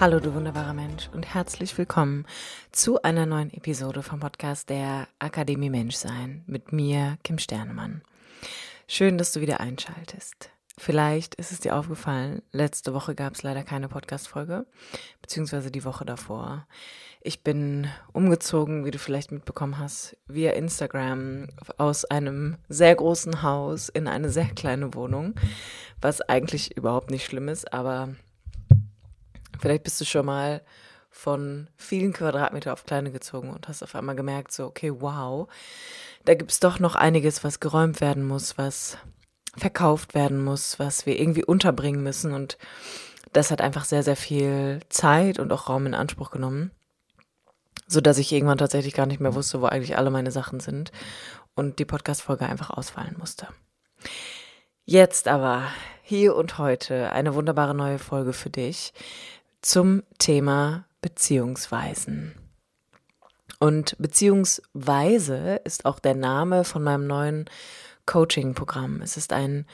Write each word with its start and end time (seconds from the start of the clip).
Hallo 0.00 0.20
du 0.20 0.32
wunderbarer 0.32 0.74
Mensch 0.74 1.10
und 1.12 1.34
herzlich 1.34 1.76
willkommen 1.76 2.24
zu 2.70 3.02
einer 3.02 3.26
neuen 3.26 3.52
Episode 3.52 4.04
vom 4.04 4.20
Podcast 4.20 4.70
der 4.70 5.08
Akademie 5.18 5.70
Menschsein 5.70 6.44
mit 6.46 6.72
mir, 6.72 7.18
Kim 7.24 7.36
Sternemann. 7.40 8.02
Schön, 8.86 9.18
dass 9.18 9.32
du 9.32 9.40
wieder 9.40 9.58
einschaltest. 9.58 10.50
Vielleicht 10.78 11.34
ist 11.34 11.50
es 11.50 11.58
dir 11.58 11.74
aufgefallen, 11.74 12.42
letzte 12.52 12.94
Woche 12.94 13.16
gab 13.16 13.34
es 13.34 13.42
leider 13.42 13.64
keine 13.64 13.88
Podcast-Folge, 13.88 14.66
beziehungsweise 15.20 15.72
die 15.72 15.84
Woche 15.84 16.04
davor. 16.04 16.68
Ich 17.20 17.42
bin 17.42 17.88
umgezogen, 18.12 18.84
wie 18.84 18.92
du 18.92 19.00
vielleicht 19.00 19.32
mitbekommen 19.32 19.78
hast, 19.78 20.16
via 20.28 20.52
Instagram 20.52 21.48
aus 21.76 22.04
einem 22.04 22.58
sehr 22.68 22.94
großen 22.94 23.42
Haus 23.42 23.88
in 23.88 24.06
eine 24.06 24.30
sehr 24.30 24.46
kleine 24.46 24.94
Wohnung, 24.94 25.34
was 26.00 26.20
eigentlich 26.20 26.76
überhaupt 26.76 27.10
nicht 27.10 27.24
schlimm 27.24 27.48
ist, 27.48 27.72
aber 27.72 28.14
Vielleicht 29.60 29.84
bist 29.84 30.00
du 30.00 30.04
schon 30.04 30.26
mal 30.26 30.62
von 31.10 31.68
vielen 31.76 32.12
Quadratmeter 32.12 32.72
auf 32.72 32.84
kleine 32.84 33.10
gezogen 33.10 33.50
und 33.50 33.66
hast 33.68 33.82
auf 33.82 33.94
einmal 33.94 34.16
gemerkt, 34.16 34.52
so, 34.52 34.66
okay, 34.66 34.92
wow, 35.00 35.48
da 36.24 36.34
gibt 36.34 36.50
es 36.50 36.60
doch 36.60 36.78
noch 36.78 36.94
einiges, 36.94 37.42
was 37.44 37.60
geräumt 37.60 38.00
werden 38.00 38.26
muss, 38.26 38.58
was 38.58 38.98
verkauft 39.56 40.14
werden 40.14 40.42
muss, 40.42 40.78
was 40.78 41.06
wir 41.06 41.18
irgendwie 41.18 41.44
unterbringen 41.44 42.02
müssen. 42.02 42.32
Und 42.32 42.58
das 43.32 43.50
hat 43.50 43.60
einfach 43.60 43.84
sehr, 43.84 44.02
sehr 44.02 44.16
viel 44.16 44.80
Zeit 44.88 45.38
und 45.38 45.52
auch 45.52 45.68
Raum 45.68 45.86
in 45.86 45.94
Anspruch 45.94 46.30
genommen, 46.30 46.70
so 47.86 48.00
dass 48.00 48.18
ich 48.18 48.32
irgendwann 48.32 48.58
tatsächlich 48.58 48.94
gar 48.94 49.06
nicht 49.06 49.20
mehr 49.20 49.34
wusste, 49.34 49.60
wo 49.60 49.66
eigentlich 49.66 49.96
alle 49.96 50.10
meine 50.10 50.30
Sachen 50.30 50.60
sind 50.60 50.92
und 51.54 51.78
die 51.78 51.84
Podcast-Folge 51.84 52.46
einfach 52.46 52.70
ausfallen 52.70 53.16
musste. 53.18 53.48
Jetzt 54.84 55.28
aber, 55.28 55.64
hier 56.02 56.36
und 56.36 56.58
heute, 56.58 57.10
eine 57.12 57.34
wunderbare 57.34 57.74
neue 57.74 57.98
Folge 57.98 58.32
für 58.32 58.50
dich 58.50 58.92
zum 59.62 60.02
Thema 60.18 60.84
Beziehungsweisen. 61.00 62.34
Und 63.58 63.96
Beziehungsweise 63.98 65.60
ist 65.64 65.84
auch 65.84 65.98
der 65.98 66.14
Name 66.14 66.64
von 66.64 66.82
meinem 66.82 67.06
neuen 67.06 67.44
Coaching-Programm. 68.06 69.02
Es 69.02 69.16
ist 69.16 69.32
ein 69.32 69.66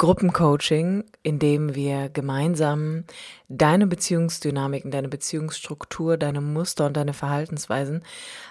Gruppencoaching, 0.00 1.04
in 1.22 1.38
dem 1.38 1.74
wir 1.74 2.08
gemeinsam 2.08 3.04
deine 3.48 3.86
Beziehungsdynamiken, 3.86 4.90
deine 4.90 5.08
Beziehungsstruktur, 5.08 6.16
deine 6.16 6.40
Muster 6.40 6.86
und 6.86 6.96
deine 6.96 7.12
Verhaltensweisen 7.12 8.02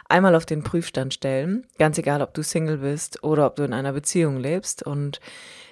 einmal 0.08 0.36
auf 0.36 0.46
den 0.46 0.62
Prüfstand 0.62 1.16
stellen. 1.16 1.66
Ganz 1.80 1.98
egal, 1.98 2.22
ob 2.22 2.36
du 2.36 2.44
Single 2.44 2.78
bist 2.78 3.24
oder 3.24 3.48
ob 3.48 3.56
du 3.56 3.64
in 3.64 3.74
einer 3.74 3.94
Beziehung 3.94 4.38
lebst. 4.38 4.84
Und 4.84 5.20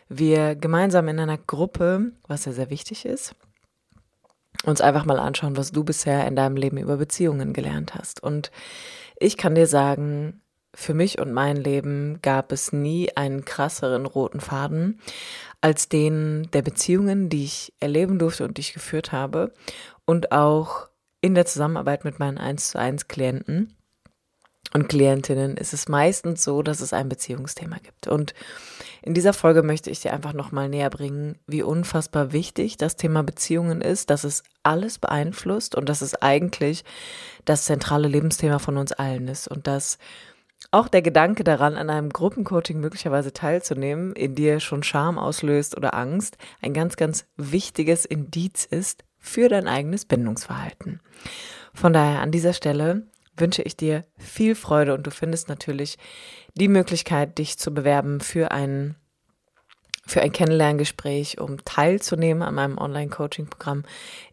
wir 0.09 0.55
gemeinsam 0.55 1.09
in 1.09 1.19
einer 1.19 1.37
Gruppe, 1.37 2.11
was 2.27 2.45
ja 2.45 2.53
sehr 2.53 2.71
wichtig 2.71 3.05
ist, 3.05 3.35
uns 4.65 4.81
einfach 4.81 5.05
mal 5.05 5.19
anschauen, 5.19 5.57
was 5.57 5.71
du 5.71 5.83
bisher 5.83 6.27
in 6.27 6.35
deinem 6.35 6.55
Leben 6.55 6.77
über 6.77 6.97
Beziehungen 6.97 7.53
gelernt 7.53 7.95
hast. 7.95 8.21
Und 8.21 8.51
ich 9.19 9.37
kann 9.37 9.55
dir 9.55 9.67
sagen, 9.67 10.41
für 10.73 10.93
mich 10.93 11.19
und 11.19 11.33
mein 11.33 11.57
Leben 11.57 12.19
gab 12.21 12.51
es 12.51 12.71
nie 12.71 13.09
einen 13.15 13.45
krasseren 13.45 14.05
roten 14.05 14.39
Faden 14.39 14.99
als 15.61 15.89
den 15.89 16.49
der 16.53 16.61
Beziehungen, 16.61 17.29
die 17.29 17.45
ich 17.45 17.73
erleben 17.79 18.19
durfte 18.19 18.45
und 18.45 18.57
die 18.57 18.61
ich 18.61 18.73
geführt 18.73 19.11
habe 19.11 19.53
und 20.05 20.31
auch 20.31 20.87
in 21.21 21.33
der 21.33 21.45
Zusammenarbeit 21.45 22.05
mit 22.05 22.19
meinen 22.19 22.37
1 22.37 22.69
zu 22.69 22.79
1 22.79 23.07
Klienten 23.07 23.76
und 24.73 24.89
Klientinnen 24.89 25.55
ist 25.55 25.73
es 25.73 25.87
meistens 25.87 26.43
so, 26.43 26.61
dass 26.61 26.81
es 26.81 26.93
ein 26.93 27.07
Beziehungsthema 27.07 27.77
gibt. 27.77 28.07
Und 28.07 28.33
in 29.01 29.13
dieser 29.13 29.33
Folge 29.33 29.63
möchte 29.63 29.89
ich 29.89 30.01
dir 30.01 30.11
einfach 30.13 30.33
nochmal 30.33 30.67
näher 30.67 30.89
bringen, 30.89 31.39
wie 31.47 31.63
unfassbar 31.63 32.33
wichtig 32.33 32.77
das 32.77 32.97
Thema 32.97 33.23
Beziehungen 33.23 33.81
ist, 33.81 34.09
dass 34.09 34.23
es 34.23 34.43
alles 34.63 34.99
beeinflusst 34.99 35.75
und 35.75 35.87
dass 35.87 36.01
es 36.01 36.21
eigentlich 36.21 36.83
das 37.45 37.65
zentrale 37.65 38.09
Lebensthema 38.09 38.59
von 38.59 38.77
uns 38.77 38.91
allen 38.91 39.29
ist 39.29 39.47
und 39.47 39.67
dass 39.67 39.97
auch 40.71 40.89
der 40.89 41.01
Gedanke 41.01 41.43
daran, 41.43 41.77
an 41.77 41.89
einem 41.89 42.09
Gruppencoaching 42.09 42.79
möglicherweise 42.79 43.31
teilzunehmen, 43.31 44.13
in 44.13 44.35
dir 44.35 44.59
schon 44.59 44.83
Scham 44.83 45.17
auslöst 45.17 45.77
oder 45.77 45.93
Angst, 45.93 46.37
ein 46.61 46.73
ganz, 46.73 46.97
ganz 46.97 47.25
wichtiges 47.37 48.03
Indiz 48.03 48.65
ist 48.65 49.05
für 49.17 49.47
dein 49.47 49.67
eigenes 49.67 50.05
Bindungsverhalten. 50.05 50.99
Von 51.73 51.93
daher 51.93 52.19
an 52.19 52.31
dieser 52.31 52.53
Stelle 52.53 53.03
wünsche 53.37 53.61
ich 53.61 53.77
dir 53.77 54.03
viel 54.17 54.55
Freude 54.55 54.93
und 54.93 55.07
du 55.07 55.11
findest 55.11 55.49
natürlich 55.49 55.97
die 56.55 56.67
Möglichkeit, 56.67 57.37
dich 57.37 57.57
zu 57.57 57.73
bewerben 57.73 58.19
für 58.19 58.51
ein, 58.51 58.95
für 60.05 60.21
ein 60.21 60.31
Kennenlerngespräch, 60.31 61.39
um 61.39 61.63
teilzunehmen 61.63 62.43
an 62.43 62.55
meinem 62.55 62.77
Online-Coaching-Programm 62.77 63.83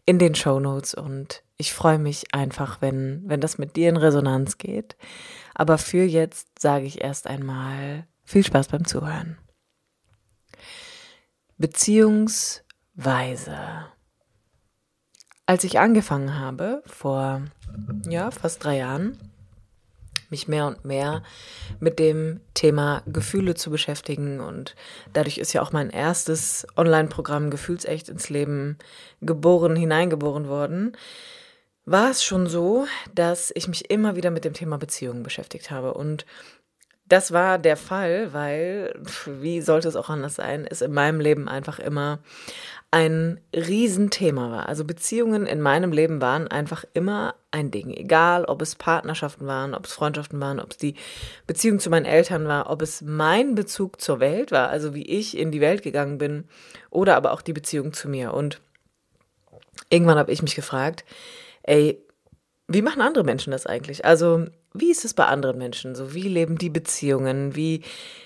in 0.05 0.19
den 0.19 0.35
Show 0.35 0.59
Notes. 0.59 0.93
Und 0.93 1.43
ich 1.57 1.73
freue 1.73 1.99
mich 1.99 2.33
einfach, 2.33 2.81
wenn, 2.81 3.23
wenn 3.25 3.41
das 3.41 3.57
mit 3.57 3.75
dir 3.75 3.89
in 3.89 3.97
Resonanz 3.97 4.57
geht. 4.57 4.95
Aber 5.53 5.77
für 5.77 6.03
jetzt 6.03 6.59
sage 6.59 6.85
ich 6.85 7.01
erst 7.01 7.27
einmal 7.27 8.07
viel 8.23 8.43
Spaß 8.43 8.69
beim 8.69 8.85
Zuhören. 8.85 9.37
Beziehungsweise. 11.57 13.85
Als 15.45 15.63
ich 15.63 15.79
angefangen 15.79 16.39
habe, 16.39 16.81
vor 16.85 17.41
ja, 18.07 18.31
fast 18.31 18.63
drei 18.63 18.77
Jahren, 18.77 19.17
mich 20.29 20.47
mehr 20.47 20.67
und 20.67 20.85
mehr 20.85 21.23
mit 21.79 21.99
dem 21.99 22.41
Thema 22.53 23.03
Gefühle 23.05 23.55
zu 23.55 23.69
beschäftigen. 23.69 24.39
Und 24.39 24.75
dadurch 25.13 25.37
ist 25.37 25.53
ja 25.53 25.61
auch 25.61 25.71
mein 25.71 25.89
erstes 25.89 26.65
Online-Programm 26.75 27.49
Gefühlsecht 27.49 28.09
ins 28.09 28.29
Leben 28.29 28.77
geboren, 29.21 29.75
hineingeboren 29.75 30.47
worden. 30.47 30.97
War 31.85 32.09
es 32.09 32.23
schon 32.23 32.47
so, 32.47 32.87
dass 33.13 33.51
ich 33.53 33.67
mich 33.67 33.91
immer 33.91 34.15
wieder 34.15 34.31
mit 34.31 34.43
dem 34.45 34.53
Thema 34.53 34.77
Beziehungen 34.77 35.21
beschäftigt 35.21 35.69
habe. 35.69 35.93
Und 35.93 36.25
das 37.07 37.31
war 37.31 37.59
der 37.59 37.77
Fall, 37.77 38.33
weil, 38.33 38.99
wie 39.25 39.61
sollte 39.61 39.87
es 39.87 39.95
auch 39.95 40.09
anders 40.09 40.35
sein, 40.35 40.65
es 40.69 40.81
in 40.81 40.91
meinem 40.91 41.19
Leben 41.19 41.47
einfach 41.47 41.79
immer 41.79 42.19
ein 42.89 43.41
Riesenthema 43.53 44.51
war. 44.51 44.69
Also 44.69 44.85
Beziehungen 44.85 45.45
in 45.45 45.59
meinem 45.61 45.91
Leben 45.91 46.21
waren 46.21 46.47
einfach 46.47 46.85
immer 46.93 47.35
ein 47.51 47.69
Ding. 47.69 47.91
Egal, 47.91 48.45
ob 48.45 48.61
es 48.61 48.75
Partnerschaften 48.75 49.45
waren, 49.45 49.75
ob 49.75 49.85
es 49.85 49.93
Freundschaften 49.93 50.39
waren, 50.39 50.59
ob 50.59 50.71
es 50.71 50.77
die 50.77 50.95
Beziehung 51.45 51.79
zu 51.79 51.89
meinen 51.89 52.05
Eltern 52.05 52.47
war, 52.47 52.69
ob 52.69 52.81
es 52.81 53.01
mein 53.01 53.53
Bezug 53.53 53.99
zur 53.99 54.19
Welt 54.19 54.51
war, 54.51 54.69
also 54.69 54.95
wie 54.95 55.03
ich 55.03 55.37
in 55.37 55.51
die 55.51 55.61
Welt 55.61 55.83
gegangen 55.83 56.17
bin, 56.17 56.45
oder 56.89 57.17
aber 57.17 57.33
auch 57.33 57.41
die 57.41 57.53
Beziehung 57.53 57.91
zu 57.91 58.07
mir. 58.07 58.33
Und 58.33 58.61
irgendwann 59.89 60.17
habe 60.17 60.31
ich 60.31 60.41
mich 60.41 60.55
gefragt, 60.55 61.03
ey, 61.63 62.01
wie 62.67 62.81
machen 62.81 63.01
andere 63.01 63.25
Menschen 63.25 63.51
das 63.51 63.65
eigentlich? 63.65 64.05
Also, 64.05 64.45
wie 64.79 64.91
ist 64.91 65.05
es 65.05 65.13
bei 65.13 65.25
anderen 65.25 65.57
Menschen? 65.57 65.95
So, 65.95 66.13
wie 66.13 66.27
leben 66.27 66.57
die 66.57 66.69
Beziehungen? 66.69 67.55
Wie 67.55 67.81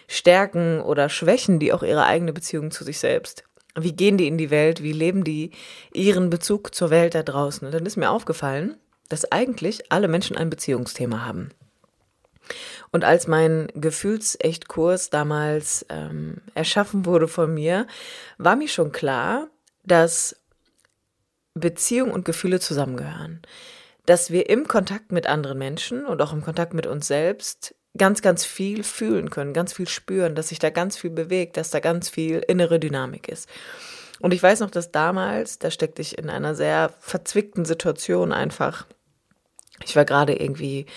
stärken 0.07 0.81
oder 0.81 1.09
schwächen 1.09 1.59
die 1.59 1.73
auch 1.73 1.83
ihre 1.83 2.05
eigene 2.05 2.33
Beziehung 2.33 2.71
zu 2.71 2.83
sich 2.83 2.99
selbst? 2.99 3.43
Wie 3.75 3.93
gehen 3.93 4.17
die 4.17 4.27
in 4.27 4.37
die 4.37 4.49
Welt? 4.49 4.83
Wie 4.83 4.91
leben 4.91 5.23
die 5.23 5.51
ihren 5.93 6.29
Bezug 6.29 6.73
zur 6.73 6.89
Welt 6.89 7.15
da 7.15 7.23
draußen? 7.23 7.65
Und 7.65 7.73
dann 7.73 7.85
ist 7.85 7.97
mir 7.97 8.09
aufgefallen, 8.09 8.77
dass 9.09 9.31
eigentlich 9.31 9.91
alle 9.91 10.07
Menschen 10.07 10.37
ein 10.37 10.49
Beziehungsthema 10.49 11.25
haben. 11.25 11.51
Und 12.91 13.03
als 13.03 13.27
mein 13.27 13.67
Gefühlsecht-Kurs 13.75 15.11
damals 15.11 15.85
ähm, 15.89 16.37
erschaffen 16.55 17.05
wurde 17.05 17.27
von 17.27 17.53
mir, 17.53 17.85
war 18.37 18.55
mir 18.55 18.67
schon 18.67 18.91
klar, 18.91 19.47
dass 19.83 20.35
Beziehung 21.53 22.11
und 22.11 22.25
Gefühle 22.25 22.59
zusammengehören. 22.59 23.41
Dass 24.09 24.31
wir 24.31 24.49
im 24.49 24.67
Kontakt 24.67 25.11
mit 25.11 25.27
anderen 25.27 25.59
Menschen 25.59 26.03
und 26.03 26.19
auch 26.23 26.33
im 26.33 26.41
Kontakt 26.41 26.73
mit 26.73 26.87
uns 26.87 27.05
selbst 27.05 27.75
ganz, 27.95 28.23
ganz 28.23 28.43
viel 28.43 28.81
fühlen 28.83 29.29
können, 29.29 29.53
ganz 29.53 29.71
viel 29.71 29.87
spüren, 29.87 30.33
dass 30.33 30.47
sich 30.47 30.57
da 30.57 30.71
ganz 30.71 30.97
viel 30.97 31.11
bewegt, 31.11 31.57
dass 31.57 31.69
da 31.69 31.79
ganz 31.79 32.09
viel 32.09 32.39
innere 32.47 32.79
Dynamik 32.79 33.27
ist. 33.27 33.47
Und 34.19 34.33
ich 34.33 34.41
weiß 34.41 34.61
noch, 34.61 34.71
dass 34.71 34.91
damals, 34.91 35.59
da 35.59 35.69
steckte 35.69 36.01
ich 36.01 36.17
in 36.17 36.31
einer 36.31 36.55
sehr 36.55 36.91
verzwickten 36.99 37.65
Situation 37.65 38.33
einfach. 38.33 38.87
Ich 39.85 39.95
war 39.95 40.05
gerade 40.05 40.33
irgendwie 40.33 40.87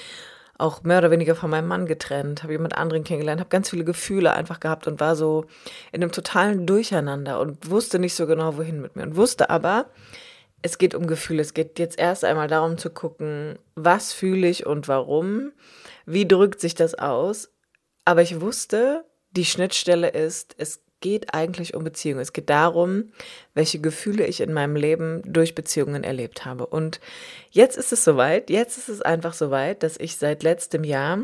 auch 0.56 0.82
mehr 0.82 0.96
oder 0.96 1.10
weniger 1.10 1.34
von 1.34 1.50
meinem 1.50 1.68
Mann 1.68 1.84
getrennt, 1.84 2.42
habe 2.42 2.54
jemand 2.54 2.78
anderen 2.78 3.04
kennengelernt, 3.04 3.40
habe 3.40 3.50
ganz 3.50 3.68
viele 3.68 3.84
Gefühle 3.84 4.32
einfach 4.32 4.58
gehabt 4.58 4.86
und 4.86 5.00
war 5.00 5.16
so 5.16 5.44
in 5.92 6.02
einem 6.02 6.12
totalen 6.12 6.64
Durcheinander 6.64 7.40
und 7.40 7.68
wusste 7.68 7.98
nicht 7.98 8.14
so 8.14 8.26
genau, 8.26 8.56
wohin 8.56 8.80
mit 8.80 8.96
mir 8.96 9.02
und 9.02 9.16
wusste 9.16 9.50
aber, 9.50 9.90
es 10.62 10.78
geht 10.78 10.94
um 10.94 11.06
Gefühle. 11.06 11.42
Es 11.42 11.54
geht 11.54 11.78
jetzt 11.78 11.98
erst 11.98 12.24
einmal 12.24 12.48
darum 12.48 12.78
zu 12.78 12.90
gucken, 12.90 13.58
was 13.74 14.12
fühle 14.12 14.48
ich 14.48 14.64
und 14.66 14.88
warum, 14.88 15.52
wie 16.06 16.26
drückt 16.26 16.60
sich 16.60 16.74
das 16.74 16.94
aus. 16.94 17.50
Aber 18.04 18.22
ich 18.22 18.40
wusste, 18.40 19.04
die 19.32 19.44
Schnittstelle 19.44 20.08
ist, 20.08 20.54
es 20.58 20.82
geht 21.00 21.34
eigentlich 21.34 21.74
um 21.74 21.84
Beziehungen. 21.84 22.20
Es 22.20 22.32
geht 22.32 22.48
darum, 22.48 23.12
welche 23.54 23.80
Gefühle 23.80 24.24
ich 24.26 24.40
in 24.40 24.52
meinem 24.52 24.76
Leben 24.76 25.22
durch 25.26 25.54
Beziehungen 25.54 26.04
erlebt 26.04 26.44
habe. 26.44 26.66
Und 26.66 27.00
jetzt 27.50 27.76
ist 27.76 27.92
es 27.92 28.04
soweit, 28.04 28.48
jetzt 28.48 28.78
ist 28.78 28.88
es 28.88 29.02
einfach 29.02 29.34
soweit, 29.34 29.82
dass 29.82 29.96
ich 29.98 30.16
seit 30.16 30.42
letztem 30.42 30.84
Jahr 30.84 31.18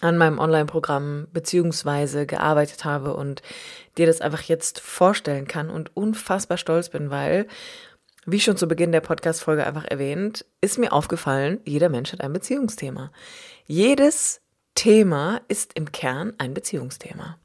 an 0.00 0.16
meinem 0.16 0.38
Online-Programm 0.38 1.28
beziehungsweise 1.32 2.26
gearbeitet 2.26 2.84
habe 2.84 3.14
und 3.14 3.42
dir 3.96 4.06
das 4.06 4.20
einfach 4.20 4.42
jetzt 4.42 4.80
vorstellen 4.80 5.48
kann 5.48 5.70
und 5.70 5.96
unfassbar 5.96 6.58
stolz 6.58 6.88
bin, 6.88 7.10
weil, 7.10 7.46
wie 8.30 8.40
schon 8.40 8.58
zu 8.58 8.68
Beginn 8.68 8.92
der 8.92 9.00
Podcast-Folge 9.00 9.66
einfach 9.66 9.86
erwähnt, 9.86 10.44
ist 10.60 10.78
mir 10.78 10.92
aufgefallen, 10.92 11.60
jeder 11.64 11.88
Mensch 11.88 12.12
hat 12.12 12.20
ein 12.20 12.32
Beziehungsthema. 12.32 13.10
Jedes 13.64 14.42
Thema 14.74 15.40
ist 15.48 15.72
im 15.74 15.92
Kern 15.92 16.34
ein 16.36 16.52
Beziehungsthema. 16.52 17.38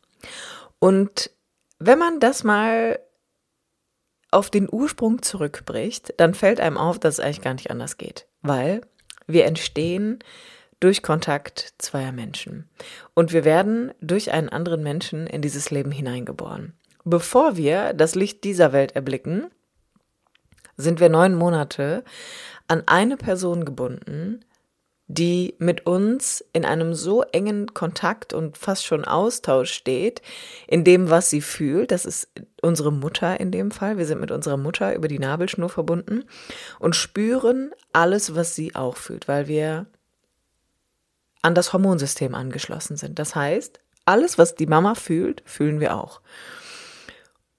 Und 0.80 1.31
wenn 1.80 1.97
man 1.97 2.19
das 2.19 2.44
mal 2.44 3.00
auf 4.30 4.50
den 4.50 4.68
Ursprung 4.69 5.21
zurückbricht, 5.21 6.15
dann 6.18 6.33
fällt 6.33 6.59
einem 6.59 6.77
auf, 6.77 7.00
dass 7.00 7.15
es 7.15 7.19
eigentlich 7.21 7.41
gar 7.41 7.53
nicht 7.53 7.71
anders 7.71 7.97
geht, 7.97 8.27
weil 8.41 8.81
wir 9.25 9.45
entstehen 9.45 10.19
durch 10.81 11.01
Kontakt 11.01 11.75
zweier 11.77 12.12
Menschen 12.12 12.69
und 13.13 13.31
wir 13.31 13.45
werden 13.45 13.94
durch 14.01 14.31
einen 14.31 14.50
anderen 14.50 14.83
Menschen 14.83 15.27
in 15.27 15.41
dieses 15.41 15.71
Leben 15.71 15.91
hineingeboren. 15.91 16.74
Bevor 17.06 17.56
wir 17.56 17.94
das 17.94 18.15
Licht 18.15 18.44
dieser 18.44 18.74
Welt 18.74 18.94
erblicken, 18.94 19.50
sind 20.77 20.99
wir 20.99 21.09
neun 21.09 21.35
Monate 21.35 22.03
an 22.67 22.83
eine 22.85 23.17
Person 23.17 23.65
gebunden, 23.65 24.43
die 25.07 25.55
mit 25.59 25.85
uns 25.85 26.43
in 26.53 26.65
einem 26.65 26.93
so 26.93 27.23
engen 27.23 27.73
Kontakt 27.73 28.33
und 28.33 28.57
fast 28.57 28.85
schon 28.85 29.05
Austausch 29.05 29.71
steht, 29.71 30.21
in 30.67 30.83
dem, 30.83 31.09
was 31.09 31.29
sie 31.29 31.41
fühlt. 31.41 31.91
Das 31.91 32.05
ist 32.05 32.29
unsere 32.61 32.91
Mutter 32.91 33.39
in 33.39 33.51
dem 33.51 33.71
Fall. 33.71 33.97
Wir 33.97 34.05
sind 34.05 34.21
mit 34.21 34.31
unserer 34.31 34.57
Mutter 34.57 34.95
über 34.95 35.07
die 35.07 35.19
Nabelschnur 35.19 35.69
verbunden 35.69 36.23
und 36.79 36.95
spüren 36.95 37.71
alles, 37.91 38.33
was 38.35 38.55
sie 38.55 38.75
auch 38.75 38.95
fühlt, 38.95 39.27
weil 39.27 39.47
wir 39.47 39.85
an 41.41 41.53
das 41.53 41.73
Hormonsystem 41.73 42.33
angeschlossen 42.33 42.95
sind. 42.95 43.19
Das 43.19 43.35
heißt, 43.35 43.79
alles, 44.05 44.37
was 44.37 44.55
die 44.55 44.67
Mama 44.67 44.95
fühlt, 44.95 45.43
fühlen 45.45 45.79
wir 45.79 45.95
auch. 45.95 46.21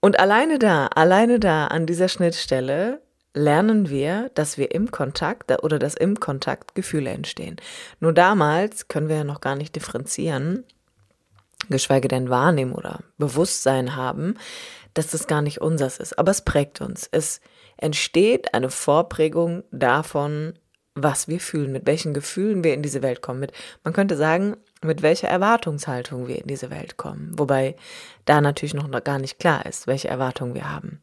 Und 0.04 0.20
alleine 0.20 0.58
da, 0.58 0.88
alleine 0.88 1.40
da 1.40 1.68
an 1.68 1.86
dieser 1.86 2.10
Schnittstelle 2.10 3.00
lernen 3.32 3.88
wir, 3.88 4.30
dass 4.34 4.58
wir 4.58 4.74
im 4.74 4.90
Kontakt 4.90 5.50
oder 5.64 5.78
dass 5.78 5.94
im 5.94 6.20
Kontakt 6.20 6.74
Gefühle 6.74 7.08
entstehen. 7.08 7.56
Nur 8.00 8.12
damals 8.12 8.88
können 8.88 9.08
wir 9.08 9.16
ja 9.16 9.24
noch 9.24 9.40
gar 9.40 9.56
nicht 9.56 9.74
differenzieren, 9.74 10.64
geschweige 11.70 12.08
denn 12.08 12.28
wahrnehmen 12.28 12.74
oder 12.74 12.98
Bewusstsein 13.16 13.96
haben, 13.96 14.34
dass 14.92 15.06
das 15.06 15.26
gar 15.26 15.40
nicht 15.40 15.62
unseres 15.62 15.96
ist. 15.96 16.18
Aber 16.18 16.32
es 16.32 16.42
prägt 16.42 16.82
uns. 16.82 17.08
Es 17.10 17.40
entsteht 17.78 18.52
eine 18.52 18.68
Vorprägung 18.68 19.64
davon, 19.70 20.52
was 20.94 21.28
wir 21.28 21.40
fühlen, 21.40 21.72
mit 21.72 21.86
welchen 21.86 22.12
Gefühlen 22.12 22.62
wir 22.62 22.74
in 22.74 22.82
diese 22.82 23.00
Welt 23.00 23.22
kommen. 23.22 23.40
Mit, 23.40 23.52
man 23.84 23.94
könnte 23.94 24.18
sagen, 24.18 24.58
mit 24.84 25.02
welcher 25.02 25.28
Erwartungshaltung 25.28 26.28
wir 26.28 26.38
in 26.38 26.46
diese 26.46 26.70
Welt 26.70 26.96
kommen. 26.96 27.32
Wobei 27.36 27.76
da 28.24 28.40
natürlich 28.40 28.74
noch 28.74 28.88
gar 29.02 29.18
nicht 29.18 29.38
klar 29.38 29.66
ist, 29.66 29.86
welche 29.86 30.08
Erwartungen 30.08 30.54
wir 30.54 30.70
haben. 30.70 31.02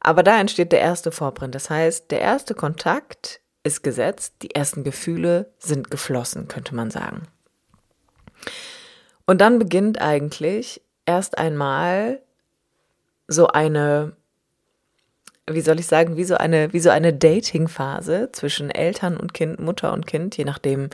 Aber 0.00 0.22
da 0.22 0.38
entsteht 0.40 0.72
der 0.72 0.80
erste 0.80 1.10
Vorprint. 1.10 1.54
Das 1.54 1.70
heißt, 1.70 2.10
der 2.10 2.20
erste 2.20 2.54
Kontakt 2.54 3.40
ist 3.64 3.82
gesetzt, 3.82 4.34
die 4.42 4.54
ersten 4.54 4.84
Gefühle 4.84 5.52
sind 5.58 5.90
geflossen, 5.90 6.46
könnte 6.46 6.74
man 6.74 6.90
sagen. 6.90 7.26
Und 9.26 9.40
dann 9.40 9.58
beginnt 9.58 10.00
eigentlich 10.00 10.80
erst 11.04 11.38
einmal 11.38 12.20
so 13.26 13.48
eine, 13.48 14.12
wie 15.48 15.60
soll 15.60 15.80
ich 15.80 15.86
sagen, 15.86 16.16
wie 16.16 16.24
so 16.24 16.36
eine, 16.36 16.72
wie 16.72 16.80
so 16.80 16.90
eine 16.90 17.12
Dating-Phase 17.12 18.30
zwischen 18.32 18.70
Eltern 18.70 19.16
und 19.16 19.34
Kind, 19.34 19.58
Mutter 19.58 19.92
und 19.92 20.06
Kind, 20.06 20.36
je 20.36 20.44
nachdem, 20.44 20.90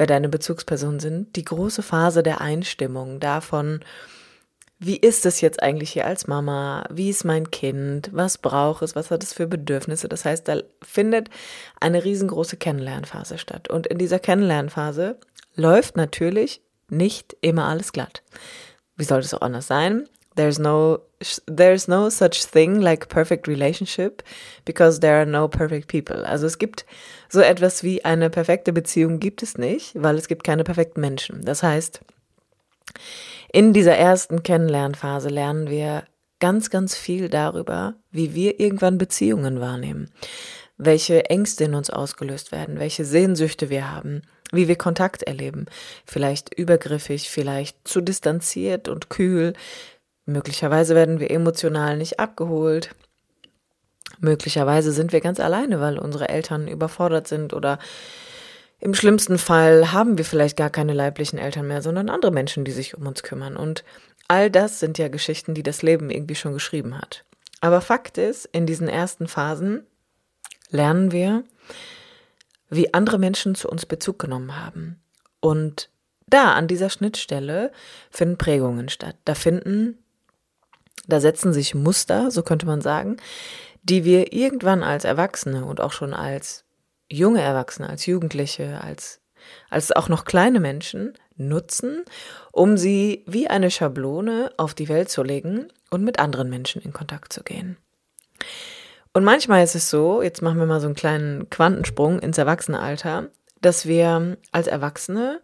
wer 0.00 0.06
deine 0.06 0.30
Bezugspersonen 0.30 0.98
sind. 0.98 1.36
Die 1.36 1.44
große 1.44 1.82
Phase 1.82 2.22
der 2.22 2.40
Einstimmung 2.40 3.20
davon, 3.20 3.80
wie 4.78 4.96
ist 4.96 5.26
es 5.26 5.42
jetzt 5.42 5.62
eigentlich 5.62 5.90
hier 5.92 6.06
als 6.06 6.26
Mama? 6.26 6.86
Wie 6.90 7.10
ist 7.10 7.24
mein 7.24 7.50
Kind? 7.50 8.08
Was 8.10 8.38
braucht 8.38 8.80
es? 8.80 8.96
Was 8.96 9.10
hat 9.10 9.22
es 9.22 9.34
für 9.34 9.46
Bedürfnisse? 9.46 10.08
Das 10.08 10.24
heißt, 10.24 10.48
da 10.48 10.62
findet 10.80 11.28
eine 11.80 12.02
riesengroße 12.02 12.56
Kennenlernphase 12.56 13.36
statt. 13.36 13.68
Und 13.68 13.88
in 13.88 13.98
dieser 13.98 14.18
Kennenlernphase 14.18 15.18
läuft 15.54 15.98
natürlich 15.98 16.62
nicht 16.88 17.36
immer 17.42 17.66
alles 17.66 17.92
glatt. 17.92 18.22
Wie 18.96 19.04
sollte 19.04 19.26
es 19.26 19.34
auch 19.34 19.42
anders 19.42 19.66
sein? 19.66 20.08
There's 20.40 20.58
no 20.58 21.00
there's 21.46 21.86
no 21.86 22.08
such 22.08 22.46
thing 22.46 22.80
like 22.80 23.10
perfect 23.10 23.46
relationship 23.46 24.22
because 24.64 25.00
there 25.00 25.20
are 25.20 25.26
no 25.26 25.48
perfect 25.48 25.86
people. 25.88 26.24
Also 26.24 26.46
es 26.46 26.56
gibt 26.56 26.86
so 27.28 27.40
etwas 27.40 27.82
wie 27.82 28.06
eine 28.06 28.30
perfekte 28.30 28.72
Beziehung 28.72 29.20
gibt 29.20 29.42
es 29.42 29.58
nicht, 29.58 29.92
weil 29.94 30.16
es 30.16 30.28
gibt 30.28 30.44
keine 30.44 30.64
perfekten 30.64 31.02
Menschen. 31.02 31.44
Das 31.44 31.62
heißt, 31.62 32.00
in 33.52 33.74
dieser 33.74 33.96
ersten 33.96 34.42
Kennenlernphase 34.42 35.28
lernen 35.28 35.68
wir 35.68 36.04
ganz, 36.38 36.70
ganz 36.70 36.96
viel 36.96 37.28
darüber, 37.28 37.96
wie 38.10 38.34
wir 38.34 38.58
irgendwann 38.58 38.96
Beziehungen 38.96 39.60
wahrnehmen, 39.60 40.10
welche 40.78 41.26
Ängste 41.26 41.64
in 41.64 41.74
uns 41.74 41.90
ausgelöst 41.90 42.50
werden, 42.50 42.78
welche 42.78 43.04
Sehnsüchte 43.04 43.68
wir 43.68 43.92
haben, 43.92 44.22
wie 44.52 44.68
wir 44.68 44.76
Kontakt 44.76 45.22
erleben, 45.24 45.66
vielleicht 46.06 46.54
übergriffig, 46.54 47.28
vielleicht 47.28 47.86
zu 47.86 48.00
distanziert 48.00 48.88
und 48.88 49.10
kühl, 49.10 49.52
möglicherweise 50.30 50.94
werden 50.94 51.20
wir 51.20 51.30
emotional 51.30 51.96
nicht 51.96 52.18
abgeholt, 52.18 52.94
möglicherweise 54.20 54.92
sind 54.92 55.12
wir 55.12 55.20
ganz 55.20 55.40
alleine, 55.40 55.80
weil 55.80 55.98
unsere 55.98 56.28
Eltern 56.28 56.68
überfordert 56.68 57.28
sind 57.28 57.52
oder 57.54 57.78
im 58.80 58.94
schlimmsten 58.94 59.36
Fall 59.36 59.92
haben 59.92 60.16
wir 60.16 60.24
vielleicht 60.24 60.56
gar 60.56 60.70
keine 60.70 60.94
leiblichen 60.94 61.38
Eltern 61.38 61.66
mehr, 61.66 61.82
sondern 61.82 62.08
andere 62.08 62.30
Menschen, 62.30 62.64
die 62.64 62.70
sich 62.70 62.96
um 62.96 63.06
uns 63.06 63.22
kümmern. 63.22 63.56
Und 63.56 63.84
all 64.26 64.50
das 64.50 64.80
sind 64.80 64.96
ja 64.96 65.08
Geschichten, 65.08 65.52
die 65.52 65.62
das 65.62 65.82
Leben 65.82 66.08
irgendwie 66.08 66.34
schon 66.34 66.54
geschrieben 66.54 66.96
hat. 66.96 67.24
Aber 67.60 67.82
Fakt 67.82 68.16
ist, 68.16 68.46
in 68.46 68.64
diesen 68.64 68.88
ersten 68.88 69.28
Phasen 69.28 69.86
lernen 70.70 71.12
wir, 71.12 71.44
wie 72.70 72.94
andere 72.94 73.18
Menschen 73.18 73.54
zu 73.54 73.68
uns 73.68 73.84
Bezug 73.84 74.18
genommen 74.18 74.56
haben. 74.56 75.02
Und 75.40 75.90
da, 76.26 76.54
an 76.54 76.68
dieser 76.68 76.88
Schnittstelle, 76.88 77.72
finden 78.10 78.38
Prägungen 78.38 78.88
statt. 78.88 79.16
Da 79.24 79.34
finden, 79.34 79.98
da 81.06 81.20
setzen 81.20 81.52
sich 81.52 81.74
Muster, 81.74 82.30
so 82.30 82.42
könnte 82.42 82.66
man 82.66 82.80
sagen, 82.80 83.16
die 83.82 84.04
wir 84.04 84.32
irgendwann 84.32 84.82
als 84.82 85.04
Erwachsene 85.04 85.64
und 85.64 85.80
auch 85.80 85.92
schon 85.92 86.14
als 86.14 86.64
junge 87.10 87.40
Erwachsene, 87.40 87.88
als 87.88 88.06
Jugendliche, 88.06 88.80
als, 88.82 89.20
als 89.68 89.92
auch 89.92 90.08
noch 90.08 90.24
kleine 90.24 90.60
Menschen 90.60 91.14
nutzen, 91.36 92.04
um 92.52 92.76
sie 92.76 93.24
wie 93.26 93.48
eine 93.48 93.70
Schablone 93.70 94.52
auf 94.56 94.74
die 94.74 94.88
Welt 94.88 95.08
zu 95.08 95.22
legen 95.22 95.68
und 95.90 96.04
mit 96.04 96.18
anderen 96.18 96.50
Menschen 96.50 96.82
in 96.82 96.92
Kontakt 96.92 97.32
zu 97.32 97.42
gehen. 97.42 97.76
Und 99.12 99.24
manchmal 99.24 99.64
ist 99.64 99.74
es 99.74 99.90
so, 99.90 100.22
jetzt 100.22 100.42
machen 100.42 100.58
wir 100.58 100.66
mal 100.66 100.80
so 100.80 100.86
einen 100.86 100.94
kleinen 100.94 101.50
Quantensprung 101.50 102.20
ins 102.20 102.38
Erwachsenenalter, 102.38 103.28
dass 103.60 103.86
wir 103.86 104.36
als 104.52 104.66
Erwachsene 104.68 105.40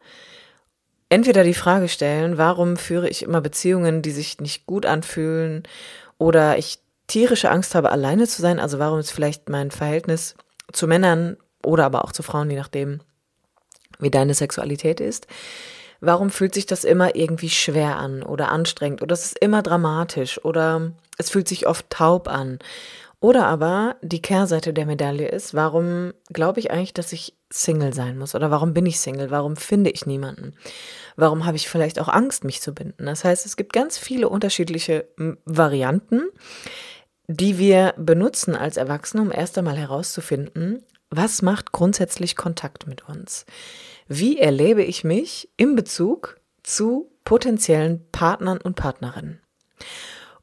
entweder 1.08 1.44
die 1.44 1.54
Frage 1.54 1.88
stellen, 1.88 2.38
warum 2.38 2.76
führe 2.76 3.08
ich 3.08 3.22
immer 3.22 3.40
Beziehungen, 3.40 4.02
die 4.02 4.10
sich 4.10 4.40
nicht 4.40 4.66
gut 4.66 4.86
anfühlen 4.86 5.62
oder 6.18 6.58
ich 6.58 6.78
tierische 7.06 7.50
Angst 7.50 7.74
habe, 7.74 7.92
alleine 7.92 8.26
zu 8.26 8.42
sein, 8.42 8.58
also 8.58 8.78
warum 8.78 8.98
ist 8.98 9.12
vielleicht 9.12 9.48
mein 9.48 9.70
Verhältnis 9.70 10.34
zu 10.72 10.86
Männern 10.86 11.36
oder 11.64 11.84
aber 11.84 12.04
auch 12.04 12.12
zu 12.12 12.22
Frauen, 12.22 12.50
je 12.50 12.56
nachdem, 12.56 13.00
wie 13.98 14.10
deine 14.10 14.34
Sexualität 14.34 15.00
ist. 15.00 15.26
Warum 16.00 16.30
fühlt 16.30 16.54
sich 16.54 16.66
das 16.66 16.84
immer 16.84 17.14
irgendwie 17.14 17.48
schwer 17.48 17.96
an 17.96 18.22
oder 18.22 18.50
anstrengend 18.50 19.02
oder 19.02 19.14
es 19.14 19.26
ist 19.26 19.38
immer 19.38 19.62
dramatisch 19.62 20.44
oder 20.44 20.92
es 21.16 21.30
fühlt 21.30 21.48
sich 21.48 21.66
oft 21.66 21.88
taub 21.88 22.28
an? 22.28 22.58
Oder 23.26 23.48
aber 23.48 23.96
die 24.02 24.22
Kehrseite 24.22 24.72
der 24.72 24.86
Medaille 24.86 25.26
ist, 25.26 25.52
warum 25.52 26.12
glaube 26.32 26.60
ich 26.60 26.70
eigentlich, 26.70 26.94
dass 26.94 27.12
ich 27.12 27.36
Single 27.50 27.92
sein 27.92 28.18
muss? 28.18 28.36
Oder 28.36 28.52
warum 28.52 28.72
bin 28.72 28.86
ich 28.86 29.00
Single? 29.00 29.32
Warum 29.32 29.56
finde 29.56 29.90
ich 29.90 30.06
niemanden? 30.06 30.54
Warum 31.16 31.44
habe 31.44 31.56
ich 31.56 31.68
vielleicht 31.68 31.98
auch 31.98 32.06
Angst, 32.06 32.44
mich 32.44 32.60
zu 32.60 32.72
binden? 32.72 33.04
Das 33.04 33.24
heißt, 33.24 33.44
es 33.44 33.56
gibt 33.56 33.72
ganz 33.72 33.98
viele 33.98 34.28
unterschiedliche 34.28 35.08
Varianten, 35.44 36.22
die 37.26 37.58
wir 37.58 37.94
benutzen 37.96 38.54
als 38.54 38.76
Erwachsene, 38.76 39.24
um 39.24 39.32
erst 39.32 39.58
einmal 39.58 39.76
herauszufinden, 39.76 40.84
was 41.10 41.42
macht 41.42 41.72
grundsätzlich 41.72 42.36
Kontakt 42.36 42.86
mit 42.86 43.08
uns? 43.08 43.44
Wie 44.06 44.38
erlebe 44.38 44.84
ich 44.84 45.02
mich 45.02 45.50
in 45.56 45.74
Bezug 45.74 46.40
zu 46.62 47.10
potenziellen 47.24 48.08
Partnern 48.12 48.58
und 48.58 48.76
Partnerinnen? 48.76 49.40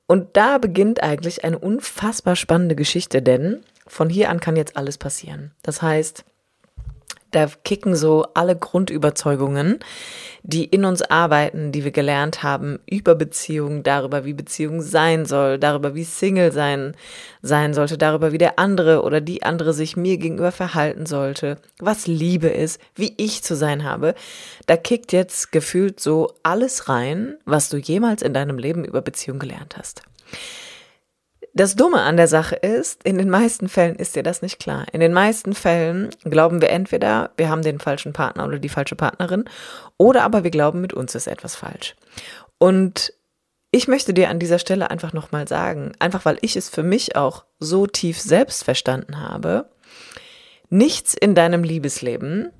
Und 0.07 0.35
da 0.35 0.57
beginnt 0.57 1.01
eigentlich 1.01 1.43
eine 1.43 1.59
unfassbar 1.59 2.35
spannende 2.35 2.75
Geschichte, 2.75 3.21
denn 3.21 3.63
von 3.87 4.09
hier 4.09 4.29
an 4.29 4.39
kann 4.39 4.55
jetzt 4.55 4.77
alles 4.77 4.97
passieren. 4.97 5.51
Das 5.61 5.81
heißt, 5.81 6.25
da 7.35 7.47
kicken 7.63 7.95
so 7.95 8.25
alle 8.33 8.55
Grundüberzeugungen, 8.55 9.79
die 10.43 10.65
in 10.65 10.85
uns 10.85 11.01
arbeiten, 11.01 11.71
die 11.71 11.83
wir 11.83 11.91
gelernt 11.91 12.43
haben 12.43 12.79
über 12.85 13.15
Beziehungen, 13.15 13.83
darüber, 13.83 14.25
wie 14.25 14.33
Beziehung 14.33 14.81
sein 14.81 15.25
soll, 15.25 15.57
darüber, 15.57 15.95
wie 15.95 16.03
Single 16.03 16.51
sein 16.51 16.95
sein 17.41 17.73
sollte, 17.73 17.97
darüber, 17.97 18.31
wie 18.31 18.37
der 18.37 18.59
andere 18.59 19.03
oder 19.03 19.21
die 19.21 19.43
andere 19.43 19.73
sich 19.73 19.95
mir 19.95 20.17
gegenüber 20.17 20.51
verhalten 20.51 21.05
sollte, 21.05 21.57
was 21.79 22.07
Liebe 22.07 22.47
ist, 22.47 22.79
wie 22.95 23.13
ich 23.17 23.43
zu 23.43 23.55
sein 23.55 23.83
habe. 23.83 24.15
Da 24.65 24.77
kickt 24.77 25.11
jetzt 25.13 25.51
gefühlt 25.51 25.99
so 25.99 26.33
alles 26.43 26.89
rein, 26.89 27.37
was 27.45 27.69
du 27.69 27.77
jemals 27.77 28.21
in 28.21 28.33
deinem 28.33 28.57
Leben 28.57 28.85
über 28.85 29.01
Beziehung 29.01 29.39
gelernt 29.39 29.75
hast. 29.77 30.03
Das 31.55 31.75
Dumme 31.75 32.01
an 32.01 32.17
der 32.17 32.27
Sache 32.27 32.55
ist, 32.55 33.03
in 33.03 33.19
den 33.19 33.29
meisten 33.29 33.69
Fällen 33.69 33.95
ist 33.95 34.15
dir 34.15 34.23
das 34.23 34.41
nicht 34.41 34.59
klar. 34.59 34.87
In 34.91 34.99
den 34.99 35.13
meisten 35.13 35.53
Fällen 35.53 36.09
glauben 36.23 36.61
wir 36.61 36.71
entweder, 36.71 37.29
wir 37.37 37.47
haben 37.47 37.61
den 37.61 37.79
falschen 37.79 38.11
Partner 38.11 38.47
oder 38.47 38.57
die 38.57 38.69
falsche 38.69 38.95
Partnerin, 38.95 39.45
oder 39.97 40.23
aber 40.23 40.43
wir 40.43 40.49
glauben, 40.49 40.81
mit 40.81 40.93
uns 40.93 41.13
ist 41.13 41.27
etwas 41.27 41.55
falsch. 41.55 41.95
Und 42.57 43.13
ich 43.69 43.87
möchte 43.87 44.15
dir 44.15 44.29
an 44.29 44.39
dieser 44.39 44.57
Stelle 44.57 44.89
einfach 44.89 45.13
nochmal 45.13 45.47
sagen, 45.47 45.91
einfach 45.99 46.25
weil 46.25 46.39
ich 46.41 46.55
es 46.55 46.69
für 46.69 46.81
mich 46.81 47.15
auch 47.15 47.45
so 47.59 47.85
tief 47.85 48.19
selbst 48.19 48.63
verstanden 48.63 49.19
habe, 49.19 49.69
nichts 50.69 51.13
in 51.13 51.35
deinem 51.35 51.63
Liebesleben, 51.63 52.51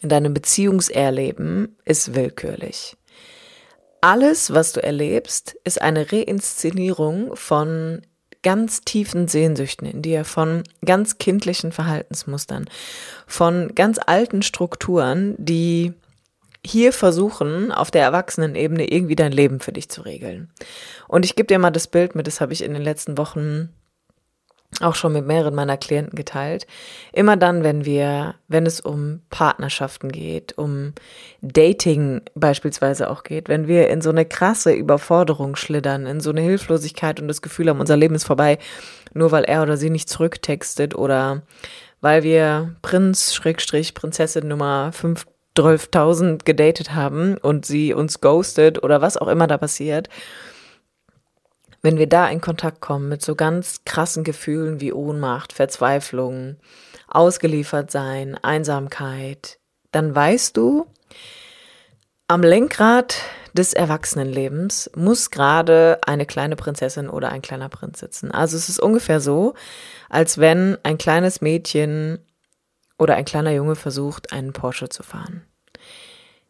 in 0.00 0.08
deinem 0.08 0.32
Beziehungserleben 0.32 1.76
ist 1.84 2.14
willkürlich 2.14 2.96
alles, 4.02 4.52
was 4.52 4.72
du 4.72 4.82
erlebst, 4.82 5.56
ist 5.64 5.80
eine 5.80 6.12
Reinszenierung 6.12 7.34
von 7.36 8.02
ganz 8.42 8.82
tiefen 8.82 9.28
Sehnsüchten 9.28 9.86
in 9.86 10.02
dir, 10.02 10.24
von 10.24 10.64
ganz 10.84 11.18
kindlichen 11.18 11.72
Verhaltensmustern, 11.72 12.68
von 13.26 13.74
ganz 13.74 14.00
alten 14.04 14.42
Strukturen, 14.42 15.36
die 15.38 15.94
hier 16.64 16.92
versuchen, 16.92 17.72
auf 17.72 17.90
der 17.90 18.02
Erwachsenenebene 18.02 18.90
irgendwie 18.90 19.16
dein 19.16 19.32
Leben 19.32 19.60
für 19.60 19.72
dich 19.72 19.88
zu 19.88 20.02
regeln. 20.02 20.50
Und 21.08 21.24
ich 21.24 21.36
gebe 21.36 21.46
dir 21.46 21.58
mal 21.58 21.70
das 21.70 21.86
Bild 21.86 22.14
mit, 22.14 22.26
das 22.26 22.40
habe 22.40 22.52
ich 22.52 22.62
in 22.62 22.72
den 22.72 22.82
letzten 22.82 23.16
Wochen 23.18 23.70
auch 24.80 24.94
schon 24.94 25.12
mit 25.12 25.26
mehreren 25.26 25.54
meiner 25.54 25.76
Klienten 25.76 26.16
geteilt. 26.16 26.66
Immer 27.12 27.36
dann, 27.36 27.62
wenn 27.62 27.84
wir, 27.84 28.34
wenn 28.48 28.64
es 28.64 28.80
um 28.80 29.20
Partnerschaften 29.30 30.10
geht, 30.10 30.56
um 30.56 30.94
Dating 31.42 32.22
beispielsweise 32.34 33.10
auch 33.10 33.22
geht, 33.22 33.48
wenn 33.48 33.68
wir 33.68 33.88
in 33.90 34.00
so 34.00 34.10
eine 34.10 34.24
krasse 34.24 34.72
Überforderung 34.72 35.56
schlittern, 35.56 36.06
in 36.06 36.20
so 36.20 36.30
eine 36.30 36.40
Hilflosigkeit 36.40 37.20
und 37.20 37.28
das 37.28 37.42
Gefühl 37.42 37.68
haben, 37.68 37.80
unser 37.80 37.96
Leben 37.96 38.14
ist 38.14 38.24
vorbei, 38.24 38.58
nur 39.12 39.30
weil 39.30 39.44
er 39.44 39.62
oder 39.62 39.76
sie 39.76 39.90
nicht 39.90 40.08
zurücktextet 40.08 40.94
oder 40.94 41.42
weil 42.00 42.22
wir 42.22 42.74
Prinz, 42.82 43.34
Schrägstrich, 43.34 43.94
Prinzessin 43.94 44.48
Nummer 44.48 44.90
5 44.92 45.26
12.000 45.54 46.46
gedatet 46.46 46.94
haben 46.94 47.36
und 47.36 47.66
sie 47.66 47.92
uns 47.92 48.22
ghostet 48.22 48.82
oder 48.82 49.02
was 49.02 49.18
auch 49.18 49.28
immer 49.28 49.46
da 49.46 49.58
passiert 49.58 50.08
wenn 51.82 51.98
wir 51.98 52.08
da 52.08 52.28
in 52.28 52.40
Kontakt 52.40 52.80
kommen 52.80 53.08
mit 53.08 53.22
so 53.22 53.34
ganz 53.34 53.84
krassen 53.84 54.24
Gefühlen 54.24 54.80
wie 54.80 54.92
Ohnmacht, 54.92 55.52
Verzweiflung, 55.52 56.56
ausgeliefert 57.08 57.90
sein, 57.90 58.36
Einsamkeit, 58.40 59.58
dann 59.90 60.14
weißt 60.14 60.56
du, 60.56 60.86
am 62.28 62.42
Lenkrad 62.42 63.16
des 63.52 63.74
Erwachsenenlebens 63.74 64.90
muss 64.96 65.30
gerade 65.30 65.98
eine 66.06 66.24
kleine 66.24 66.56
Prinzessin 66.56 67.10
oder 67.10 67.30
ein 67.30 67.42
kleiner 67.42 67.68
Prinz 67.68 68.00
sitzen. 68.00 68.30
Also 68.30 68.56
es 68.56 68.68
ist 68.68 68.80
ungefähr 68.80 69.20
so, 69.20 69.54
als 70.08 70.38
wenn 70.38 70.78
ein 70.84 70.96
kleines 70.96 71.42
Mädchen 71.42 72.24
oder 72.98 73.16
ein 73.16 73.26
kleiner 73.26 73.50
Junge 73.50 73.74
versucht, 73.74 74.32
einen 74.32 74.52
Porsche 74.54 74.88
zu 74.88 75.02
fahren. 75.02 75.42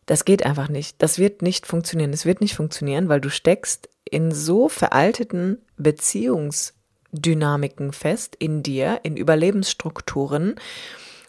Das 0.07 0.25
geht 0.25 0.45
einfach 0.45 0.69
nicht. 0.69 1.01
Das 1.01 1.19
wird 1.19 1.43
nicht 1.43 1.67
funktionieren. 1.67 2.13
Es 2.13 2.27
wird 2.27 2.41
nicht 2.41 2.55
funktionieren, 2.55 3.09
weil 3.09 3.21
du 3.21 3.31
steckst 3.31 3.89
in 4.05 4.33
so 4.33 4.69
veralteten 4.69 5.59
Beziehungsdynamiken 5.77 7.93
fest 7.93 8.37
in 8.39 8.63
dir, 8.63 9.01
in 9.05 9.17
Überlebensstrukturen, 9.17 10.57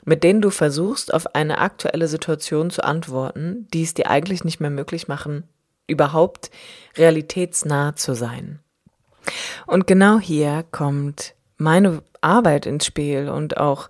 mit 0.06 0.24
denen 0.24 0.42
du 0.42 0.50
versuchst, 0.50 1.14
auf 1.14 1.36
eine 1.36 1.60
aktuelle 1.60 2.08
Situation 2.08 2.72
zu 2.72 2.84
antworten, 2.84 3.68
die 3.74 3.84
es 3.84 3.94
dir 3.94 4.10
eigentlich 4.10 4.44
nicht 4.44 4.60
mehr 4.60 4.70
möglich 4.70 5.08
machen, 5.08 5.44
überhaupt 5.88 6.52
realitätsnah 6.98 7.96
zu 7.96 8.16
sein. 8.16 8.60
Und 9.66 9.88
genau 9.88 10.20
hier 10.20 10.66
kommt 10.72 11.36
meine 11.58 12.04
Arbeit 12.22 12.66
ins 12.66 12.86
Spiel 12.86 13.30
und 13.30 13.58
auch 13.58 13.90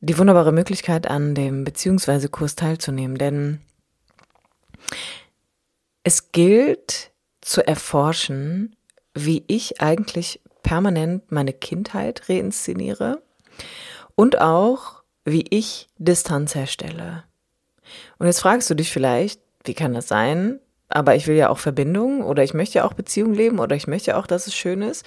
die 0.00 0.18
wunderbare 0.18 0.52
Möglichkeit 0.52 1.08
an 1.08 1.34
dem 1.34 1.64
beziehungsweise 1.64 2.28
Kurs 2.28 2.56
teilzunehmen, 2.56 3.18
denn 3.18 3.60
es 6.04 6.32
gilt 6.32 7.10
zu 7.40 7.66
erforschen, 7.66 8.76
wie 9.14 9.44
ich 9.46 9.80
eigentlich 9.80 10.40
permanent 10.62 11.30
meine 11.30 11.52
Kindheit 11.52 12.28
reinszeniere 12.28 13.22
und 14.14 14.40
auch, 14.40 15.02
wie 15.24 15.44
ich 15.50 15.88
Distanz 15.98 16.54
herstelle. 16.54 17.24
Und 18.18 18.26
jetzt 18.26 18.40
fragst 18.40 18.70
du 18.70 18.74
dich 18.74 18.90
vielleicht, 18.90 19.40
wie 19.64 19.74
kann 19.74 19.94
das 19.94 20.08
sein? 20.08 20.60
Aber 20.88 21.14
ich 21.14 21.26
will 21.26 21.36
ja 21.36 21.48
auch 21.48 21.58
Verbindung 21.58 22.22
oder 22.22 22.42
ich 22.42 22.54
möchte 22.54 22.78
ja 22.78 22.84
auch 22.84 22.92
Beziehung 22.92 23.34
leben 23.34 23.58
oder 23.58 23.76
ich 23.76 23.86
möchte 23.86 24.16
auch, 24.16 24.26
dass 24.26 24.46
es 24.46 24.54
schön 24.54 24.82
ist. 24.82 25.06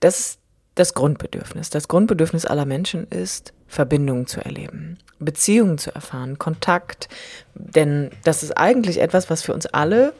Das 0.00 0.20
ist 0.20 0.40
das 0.78 0.94
Grundbedürfnis. 0.94 1.70
Das 1.70 1.88
Grundbedürfnis 1.88 2.46
aller 2.46 2.64
Menschen 2.64 3.06
ist, 3.08 3.52
Verbindungen 3.66 4.26
zu 4.26 4.44
erleben, 4.44 4.98
Beziehungen 5.18 5.78
zu 5.78 5.94
erfahren, 5.94 6.38
Kontakt. 6.38 7.08
Denn 7.54 8.10
das 8.24 8.42
ist 8.42 8.52
eigentlich 8.52 9.00
etwas, 9.00 9.28
was 9.28 9.42
für 9.42 9.54
uns 9.54 9.66
alle 9.66 10.12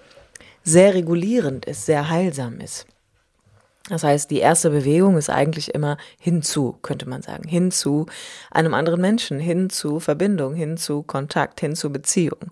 sehr 0.65 0.95
regulierend 0.95 1.65
ist, 1.65 1.87
sehr 1.87 2.11
heilsam 2.11 2.61
ist. 2.61 2.87
Das 3.89 4.03
heißt, 4.05 4.31
die 4.31 4.41
erste 4.41 4.71
Bewegung 4.71 5.17
ist 5.17 5.31
eigentlich 5.31 5.75
immer 5.75 5.97
hinzu, 6.21 6.79
könnte 6.83 7.09
man 7.09 7.23
sagen, 7.23 7.49
hinzu 7.49 8.07
einem 8.51 8.75
anderen 8.75 9.01
Menschen, 9.01 9.39
hinzu 9.39 9.99
Verbindung, 9.99 10.55
hinzu 10.55 11.03
Kontakt, 11.03 11.61
hinzu 11.61 11.91
Beziehung. 11.91 12.51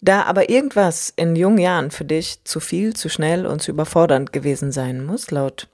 Da 0.00 0.22
aber 0.24 0.50
irgendwas 0.50 1.12
in 1.16 1.34
jungen 1.34 1.58
Jahren 1.58 1.90
für 1.90 2.04
dich 2.04 2.44
zu 2.44 2.60
viel, 2.60 2.94
zu 2.94 3.08
schnell 3.08 3.46
und 3.46 3.62
zu 3.62 3.70
überfordernd 3.70 4.32
gewesen 4.32 4.70
sein 4.70 5.04
muss, 5.04 5.30
laut 5.30 5.68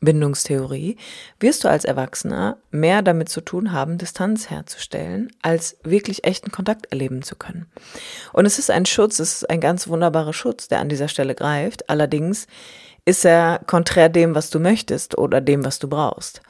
Bindungstheorie, 0.00 0.96
wirst 1.38 1.64
du 1.64 1.68
als 1.68 1.84
Erwachsener 1.84 2.56
mehr 2.70 3.02
damit 3.02 3.28
zu 3.28 3.40
tun 3.40 3.72
haben, 3.72 3.98
Distanz 3.98 4.48
herzustellen, 4.48 5.30
als 5.42 5.76
wirklich 5.82 6.24
echten 6.24 6.50
Kontakt 6.50 6.86
erleben 6.90 7.22
zu 7.22 7.36
können. 7.36 7.66
Und 8.32 8.46
es 8.46 8.58
ist 8.58 8.70
ein 8.70 8.86
Schutz, 8.86 9.18
es 9.18 9.34
ist 9.34 9.50
ein 9.50 9.60
ganz 9.60 9.88
wunderbarer 9.88 10.32
Schutz, 10.32 10.68
der 10.68 10.80
an 10.80 10.88
dieser 10.88 11.08
Stelle 11.08 11.34
greift. 11.34 11.90
Allerdings 11.90 12.46
ist 13.04 13.24
er 13.24 13.60
konträr 13.66 14.08
dem, 14.08 14.34
was 14.34 14.50
du 14.50 14.58
möchtest 14.58 15.18
oder 15.18 15.40
dem, 15.40 15.64
was 15.64 15.78
du 15.78 15.88
brauchst. 15.88 16.42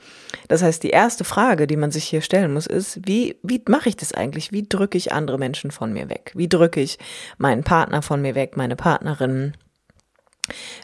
Das 0.49 0.62
heißt, 0.62 0.83
die 0.83 0.90
erste 0.90 1.25
Frage, 1.25 1.66
die 1.66 1.76
man 1.76 1.90
sich 1.90 2.04
hier 2.04 2.23
stellen 2.23 2.52
muss, 2.52 2.66
ist, 2.66 3.00
wie, 3.07 3.38
wie 3.42 3.62
mache 3.69 3.88
ich 3.88 3.97
das 3.97 4.12
eigentlich? 4.12 4.52
Wie 4.52 4.69
drücke 4.69 4.99
ich 4.99 5.12
andere 5.12 5.38
Menschen 5.38 5.71
von 5.71 5.92
mir 5.92 6.09
weg? 6.09 6.33
Wie 6.35 6.49
drücke 6.49 6.80
ich 6.80 6.99
meinen 7.38 7.64
Partner 7.64 8.02
von 8.02 8.21
mir 8.21 8.35
weg, 8.35 8.57
meine 8.57 8.76
Partnerin? 8.76 9.54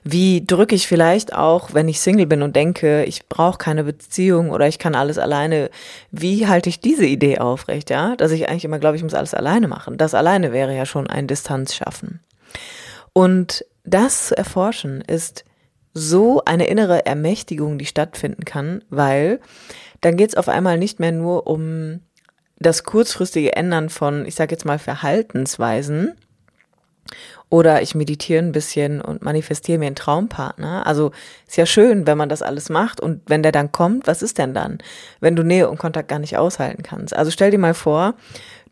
Wie 0.08 0.46
drücke 0.46 0.76
ich 0.76 0.86
vielleicht 0.86 1.34
auch, 1.34 1.74
wenn 1.74 1.88
ich 1.88 1.98
Single 1.98 2.26
bin 2.26 2.42
und 2.42 2.54
denke, 2.54 3.02
ich 3.02 3.28
brauche 3.28 3.58
keine 3.58 3.82
Beziehung 3.82 4.50
oder 4.50 4.68
ich 4.68 4.78
kann 4.78 4.94
alles 4.94 5.18
alleine, 5.18 5.68
wie 6.12 6.46
halte 6.46 6.68
ich 6.68 6.78
diese 6.78 7.04
Idee 7.04 7.38
aufrecht, 7.38 7.90
ja? 7.90 8.14
Dass 8.14 8.30
ich 8.30 8.48
eigentlich 8.48 8.64
immer 8.64 8.78
glaube, 8.78 8.96
ich 8.96 9.02
muss 9.02 9.14
alles 9.14 9.34
alleine 9.34 9.66
machen. 9.66 9.98
Das 9.98 10.14
alleine 10.14 10.52
wäre 10.52 10.76
ja 10.76 10.86
schon 10.86 11.08
ein 11.08 11.26
Distanz 11.26 11.74
schaffen. 11.74 12.20
Und 13.14 13.64
das 13.82 14.28
zu 14.28 14.38
erforschen 14.38 15.00
ist 15.00 15.44
so 15.92 16.40
eine 16.44 16.68
innere 16.68 17.04
Ermächtigung, 17.04 17.76
die 17.76 17.86
stattfinden 17.86 18.44
kann, 18.44 18.84
weil 18.90 19.40
dann 20.02 20.16
geht 20.16 20.28
es 20.28 20.36
auf 20.36 20.48
einmal 20.48 20.78
nicht 20.78 21.00
mehr 21.00 21.10
nur 21.10 21.48
um 21.48 21.98
das 22.60 22.84
kurzfristige 22.84 23.56
Ändern 23.56 23.88
von, 23.88 24.24
ich 24.24 24.36
sage 24.36 24.52
jetzt 24.52 24.64
mal, 24.66 24.78
Verhaltensweisen, 24.78 26.14
oder 27.48 27.82
ich 27.82 27.94
meditiere 27.94 28.42
ein 28.42 28.52
bisschen 28.52 29.00
und 29.00 29.22
manifestiere 29.22 29.78
mir 29.78 29.86
einen 29.86 29.96
Traumpartner. 29.96 30.86
Also 30.86 31.12
ist 31.46 31.56
ja 31.56 31.66
schön, 31.66 32.06
wenn 32.06 32.18
man 32.18 32.28
das 32.28 32.42
alles 32.42 32.68
macht 32.68 33.00
und 33.00 33.22
wenn 33.26 33.42
der 33.42 33.52
dann 33.52 33.72
kommt, 33.72 34.06
was 34.06 34.22
ist 34.22 34.38
denn 34.38 34.54
dann, 34.54 34.78
wenn 35.20 35.36
du 35.36 35.42
Nähe 35.42 35.68
und 35.68 35.78
Kontakt 35.78 36.08
gar 36.08 36.18
nicht 36.18 36.36
aushalten 36.36 36.82
kannst? 36.82 37.14
Also 37.14 37.30
stell 37.30 37.50
dir 37.50 37.58
mal 37.58 37.74
vor, 37.74 38.14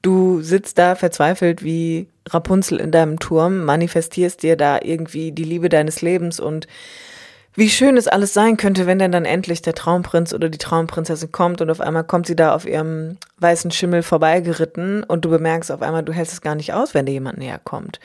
du 0.03 0.43
sitzt 0.43 0.79
da 0.79 0.95
verzweifelt 0.97 1.63
wie 1.63 2.09
Rapunzel 2.29 2.81
in 2.81 2.91
deinem 2.91 3.19
Turm, 3.19 3.65
manifestierst 3.65 4.43
dir 4.43 4.57
da 4.57 4.81
irgendwie 4.83 5.33
die 5.33 5.45
Liebe 5.45 5.69
deines 5.69 6.03
Lebens 6.03 6.41
und 6.41 6.67
wie 7.57 7.71
schön 7.71 7.97
es 7.97 8.09
alles 8.09 8.35
sein 8.35 8.57
könnte, 8.57 8.87
wenn 8.87 8.99
denn 8.99 9.13
dann 9.13 9.25
endlich 9.25 9.63
der 9.63 9.75
Traumprinz 9.75 10.33
oder 10.33 10.49
die 10.49 10.59
Traumprinzessin 10.59 11.31
kommt 11.31 11.61
und 11.61 11.71
auf 11.71 11.81
einmal 11.81 12.05
kommt 12.05 12.27
sie 12.27 12.37
da 12.37 12.55
auf 12.55 12.67
ihrem 12.67 13.17
weißen 13.39 13.71
Schimmel 13.71 14.03
vorbeigeritten 14.03 15.05
und 15.05 15.25
du 15.25 15.31
bemerkst 15.31 15.71
auf 15.71 15.83
einmal, 15.83 16.03
du 16.03 16.13
hältst 16.13 16.33
es 16.33 16.41
gar 16.41 16.57
nicht 16.57 16.73
aus, 16.73 16.95
wenn 16.95 17.07
dir 17.07 17.13
jemand 17.13 17.39
näher 17.39 17.61
kommt. 17.63 18.01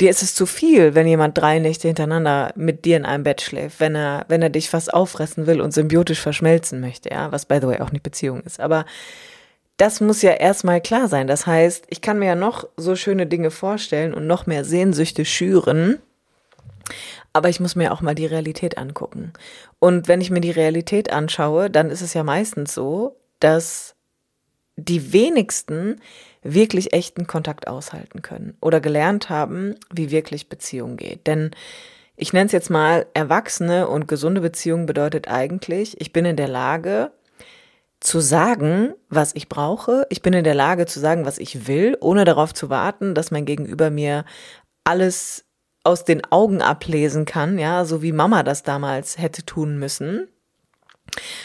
Dir 0.00 0.10
ist 0.10 0.22
es 0.22 0.34
zu 0.34 0.46
viel, 0.46 0.94
wenn 0.94 1.06
jemand 1.06 1.38
drei 1.38 1.58
Nächte 1.60 1.86
hintereinander 1.86 2.52
mit 2.56 2.84
dir 2.84 2.96
in 2.96 3.04
einem 3.04 3.22
Bett 3.22 3.42
schläft, 3.42 3.78
wenn 3.78 3.94
er, 3.94 4.24
wenn 4.28 4.42
er 4.42 4.50
dich 4.50 4.70
fast 4.70 4.92
auffressen 4.92 5.46
will 5.46 5.60
und 5.60 5.72
symbiotisch 5.72 6.20
verschmelzen 6.20 6.80
möchte, 6.80 7.10
ja, 7.10 7.30
was 7.30 7.46
by 7.46 7.58
the 7.60 7.68
way 7.68 7.80
auch 7.80 7.92
nicht 7.92 8.02
Beziehung 8.02 8.40
ist. 8.42 8.60
Aber 8.60 8.86
das 9.76 10.00
muss 10.00 10.22
ja 10.22 10.32
erstmal 10.32 10.80
klar 10.80 11.08
sein. 11.08 11.26
Das 11.26 11.46
heißt, 11.46 11.84
ich 11.90 12.00
kann 12.00 12.18
mir 12.18 12.26
ja 12.26 12.34
noch 12.34 12.66
so 12.76 12.96
schöne 12.96 13.26
Dinge 13.26 13.50
vorstellen 13.50 14.14
und 14.14 14.26
noch 14.26 14.46
mehr 14.46 14.64
Sehnsüchte 14.64 15.24
schüren, 15.24 15.98
aber 17.34 17.50
ich 17.50 17.60
muss 17.60 17.76
mir 17.76 17.92
auch 17.92 18.00
mal 18.00 18.14
die 18.14 18.26
Realität 18.26 18.78
angucken. 18.78 19.32
Und 19.80 20.08
wenn 20.08 20.22
ich 20.22 20.30
mir 20.30 20.40
die 20.40 20.52
Realität 20.52 21.12
anschaue, 21.12 21.68
dann 21.68 21.90
ist 21.90 22.00
es 22.00 22.14
ja 22.14 22.22
meistens 22.22 22.72
so, 22.72 23.16
dass 23.40 23.96
die 24.76 25.12
wenigsten 25.12 26.00
wirklich 26.42 26.92
echten 26.92 27.26
Kontakt 27.26 27.66
aushalten 27.66 28.22
können 28.22 28.56
oder 28.60 28.80
gelernt 28.80 29.30
haben, 29.30 29.74
wie 29.92 30.10
wirklich 30.10 30.48
Beziehung 30.48 30.96
geht. 30.96 31.26
Denn 31.26 31.50
ich 32.16 32.32
nenne 32.32 32.46
es 32.46 32.52
jetzt 32.52 32.70
mal, 32.70 33.06
erwachsene 33.14 33.88
und 33.88 34.06
gesunde 34.06 34.40
Beziehung 34.40 34.86
bedeutet 34.86 35.26
eigentlich, 35.26 36.00
ich 36.00 36.12
bin 36.12 36.24
in 36.24 36.36
der 36.36 36.48
Lage 36.48 37.10
zu 37.98 38.20
sagen, 38.20 38.94
was 39.08 39.34
ich 39.34 39.48
brauche. 39.48 40.06
Ich 40.10 40.22
bin 40.22 40.34
in 40.34 40.44
der 40.44 40.54
Lage 40.54 40.86
zu 40.86 41.00
sagen, 41.00 41.24
was 41.24 41.38
ich 41.38 41.66
will, 41.66 41.96
ohne 42.00 42.24
darauf 42.24 42.54
zu 42.54 42.70
warten, 42.70 43.14
dass 43.14 43.32
mein 43.32 43.46
Gegenüber 43.46 43.90
mir 43.90 44.24
alles 44.84 45.46
aus 45.84 46.04
den 46.04 46.24
Augen 46.32 46.62
ablesen 46.62 47.26
kann, 47.26 47.58
ja, 47.58 47.84
so 47.84 48.02
wie 48.02 48.12
Mama 48.12 48.42
das 48.42 48.62
damals 48.62 49.18
hätte 49.18 49.44
tun 49.44 49.78
müssen. 49.78 50.28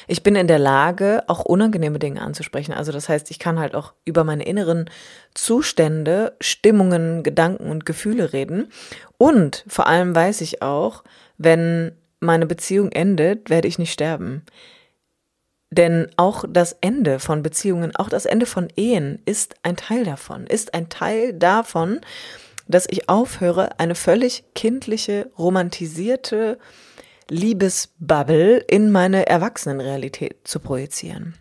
Ich 0.08 0.24
bin 0.24 0.36
in 0.36 0.48
der 0.48 0.58
Lage, 0.58 1.24
auch 1.28 1.46
unangenehme 1.46 2.00
Dinge 2.00 2.22
anzusprechen. 2.22 2.74
Also 2.74 2.92
das 2.92 3.10
heißt, 3.10 3.30
ich 3.30 3.38
kann 3.38 3.60
halt 3.60 3.76
auch 3.76 3.94
über 4.06 4.24
meine 4.24 4.46
inneren 4.46 4.90
Zustände, 5.36 6.36
Stimmungen, 6.40 7.22
Gedanken 7.22 7.70
und 7.70 7.86
Gefühle 7.86 8.34
reden. 8.34 8.72
Und 9.18 9.66
vor 9.68 9.86
allem 9.86 10.16
weiß 10.16 10.42
ich 10.42 10.62
auch, 10.62 11.04
wenn 11.38 11.92
meine 12.20 12.48
Beziehung 12.48 12.92
endet, 12.92 13.50
werde 13.50 13.68
ich 13.68 13.78
nicht 13.78 13.92
sterben. 13.92 14.44
Denn 15.72 16.10
auch 16.18 16.46
das 16.50 16.76
Ende 16.82 17.20
von 17.20 17.44
Beziehungen, 17.44 17.96
auch 17.96 18.10
das 18.10 18.26
Ende 18.26 18.48
von 18.48 18.70
Ehen 18.76 19.22
ist 19.26 19.56
ein 19.62 19.76
Teil 19.76 20.04
davon, 20.04 20.48
ist 20.48 20.74
ein 20.74 20.90
Teil 20.90 21.34
davon, 21.34 22.02
dass 22.70 22.88
ich 22.90 23.10
aufhöre, 23.10 23.80
eine 23.80 23.96
völlig 23.96 24.46
kindliche, 24.56 25.30
romantisierte, 25.38 26.58
Liebesbubble 27.28 28.58
in 28.58 28.92
meine 28.92 29.28
Erwachsenenrealität 29.28 30.38
zu 30.46 30.60
projizieren. 30.60 31.36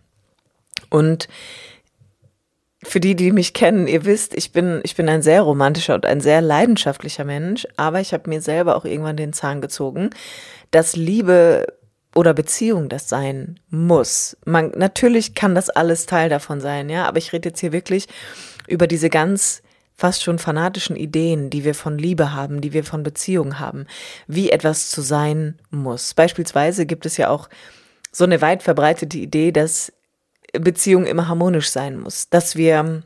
Und 0.89 1.27
für 2.83 2.99
die, 2.99 3.15
die 3.15 3.31
mich 3.31 3.53
kennen, 3.53 3.87
ihr 3.87 4.05
wisst, 4.05 4.35
ich 4.35 4.51
bin, 4.51 4.81
ich 4.83 4.95
bin 4.95 5.09
ein 5.09 5.21
sehr 5.21 5.41
romantischer 5.41 5.95
und 5.95 6.05
ein 6.05 6.21
sehr 6.21 6.41
leidenschaftlicher 6.41 7.25
Mensch, 7.25 7.67
aber 7.75 7.99
ich 7.99 8.13
habe 8.13 8.29
mir 8.29 8.41
selber 8.41 8.75
auch 8.75 8.85
irgendwann 8.85 9.17
den 9.17 9.33
Zahn 9.33 9.61
gezogen, 9.61 10.11
dass 10.71 10.95
Liebe 10.95 11.67
oder 12.15 12.33
Beziehung 12.33 12.89
das 12.89 13.09
sein 13.09 13.59
muss. 13.69 14.37
Man, 14.45 14.71
natürlich 14.75 15.35
kann 15.35 15.55
das 15.55 15.69
alles 15.69 16.05
Teil 16.05 16.29
davon 16.29 16.61
sein, 16.61 16.89
ja, 16.89 17.05
aber 17.05 17.17
ich 17.17 17.33
rede 17.33 17.49
jetzt 17.49 17.59
hier 17.59 17.71
wirklich 17.71 18.07
über 18.67 18.87
diese 18.87 19.09
ganz 19.09 19.61
fast 19.99 20.23
schon 20.23 20.39
fanatischen 20.39 20.95
Ideen, 20.95 21.49
die 21.49 21.65
wir 21.65 21.75
von 21.75 21.97
Liebe 21.97 22.31
haben, 22.31 22.61
die 22.61 22.71
wir 22.71 22.85
von 22.85 23.03
Beziehung 23.03 23.59
haben, 23.59 23.85
wie 24.27 24.49
etwas 24.49 24.89
zu 24.89 25.01
sein 25.01 25.59
muss. 25.71 26.13
Beispielsweise 26.13 26.85
gibt 26.85 27.05
es 27.05 27.17
ja 27.17 27.29
auch 27.29 27.49
so 28.09 28.23
eine 28.23 28.41
weit 28.41 28.63
verbreitete 28.63 29.17
Idee, 29.17 29.51
dass 29.51 29.91
Beziehung 30.53 31.05
immer 31.05 31.27
harmonisch 31.27 31.69
sein 31.69 31.99
muss, 31.99 32.29
dass 32.29 32.55
wir 32.55 33.03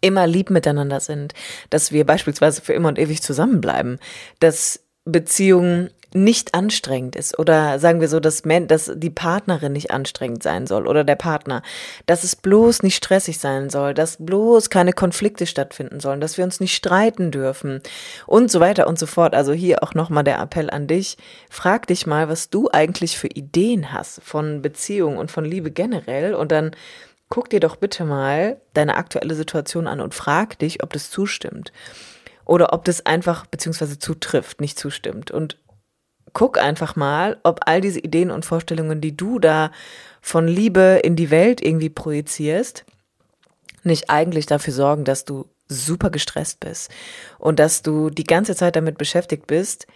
immer 0.00 0.26
lieb 0.26 0.50
miteinander 0.50 0.98
sind, 0.98 1.32
dass 1.70 1.92
wir 1.92 2.04
beispielsweise 2.04 2.60
für 2.60 2.72
immer 2.72 2.88
und 2.88 2.98
ewig 2.98 3.22
zusammenbleiben, 3.22 4.00
dass 4.40 4.80
Beziehungen 5.04 5.90
nicht 6.16 6.54
anstrengend 6.54 7.16
ist 7.16 7.38
oder 7.40 7.80
sagen 7.80 8.00
wir 8.00 8.08
so, 8.08 8.20
dass, 8.20 8.42
dass 8.42 8.92
die 8.94 9.10
Partnerin 9.10 9.72
nicht 9.72 9.90
anstrengend 9.90 10.44
sein 10.44 10.68
soll 10.68 10.86
oder 10.86 11.02
der 11.02 11.16
Partner, 11.16 11.62
dass 12.06 12.22
es 12.22 12.36
bloß 12.36 12.84
nicht 12.84 12.94
stressig 12.94 13.40
sein 13.40 13.68
soll, 13.68 13.94
dass 13.94 14.18
bloß 14.20 14.70
keine 14.70 14.92
Konflikte 14.92 15.44
stattfinden 15.44 15.98
sollen, 15.98 16.20
dass 16.20 16.38
wir 16.38 16.44
uns 16.44 16.60
nicht 16.60 16.76
streiten 16.76 17.32
dürfen 17.32 17.80
und 18.26 18.48
so 18.48 18.60
weiter 18.60 18.86
und 18.86 18.96
so 18.96 19.06
fort. 19.06 19.34
Also 19.34 19.52
hier 19.52 19.82
auch 19.82 19.94
nochmal 19.94 20.22
der 20.22 20.38
Appell 20.38 20.70
an 20.70 20.86
dich. 20.86 21.16
Frag 21.50 21.88
dich 21.88 22.06
mal, 22.06 22.28
was 22.28 22.48
du 22.48 22.68
eigentlich 22.72 23.18
für 23.18 23.28
Ideen 23.28 23.92
hast 23.92 24.22
von 24.22 24.62
Beziehung 24.62 25.18
und 25.18 25.32
von 25.32 25.44
Liebe 25.44 25.72
generell 25.72 26.34
und 26.34 26.52
dann 26.52 26.70
guck 27.28 27.50
dir 27.50 27.58
doch 27.58 27.74
bitte 27.74 28.04
mal 28.04 28.60
deine 28.74 28.96
aktuelle 28.96 29.34
Situation 29.34 29.88
an 29.88 30.00
und 30.00 30.14
frag 30.14 30.60
dich, 30.60 30.84
ob 30.84 30.92
das 30.92 31.10
zustimmt 31.10 31.72
oder 32.44 32.72
ob 32.72 32.84
das 32.84 33.04
einfach 33.04 33.46
beziehungsweise 33.46 33.98
zutrifft, 33.98 34.60
nicht 34.60 34.78
zustimmt. 34.78 35.30
Und 35.30 35.56
guck 36.34 36.58
einfach 36.58 36.96
mal, 36.96 37.38
ob 37.42 37.60
all 37.66 37.80
diese 37.80 38.00
Ideen 38.00 38.30
und 38.30 38.44
Vorstellungen, 38.44 39.00
die 39.00 39.16
du 39.16 39.38
da 39.38 39.70
von 40.20 40.46
Liebe 40.46 41.00
in 41.02 41.16
die 41.16 41.30
Welt 41.30 41.64
irgendwie 41.64 41.88
projizierst, 41.88 42.84
nicht 43.82 44.10
eigentlich 44.10 44.46
dafür 44.46 44.74
sorgen, 44.74 45.04
dass 45.04 45.24
du 45.24 45.46
super 45.68 46.10
gestresst 46.10 46.60
bist 46.60 46.90
und 47.38 47.58
dass 47.58 47.82
du 47.82 48.10
die 48.10 48.24
ganze 48.24 48.54
Zeit 48.54 48.76
damit 48.76 48.98
beschäftigt 48.98 49.46
bist, 49.46 49.86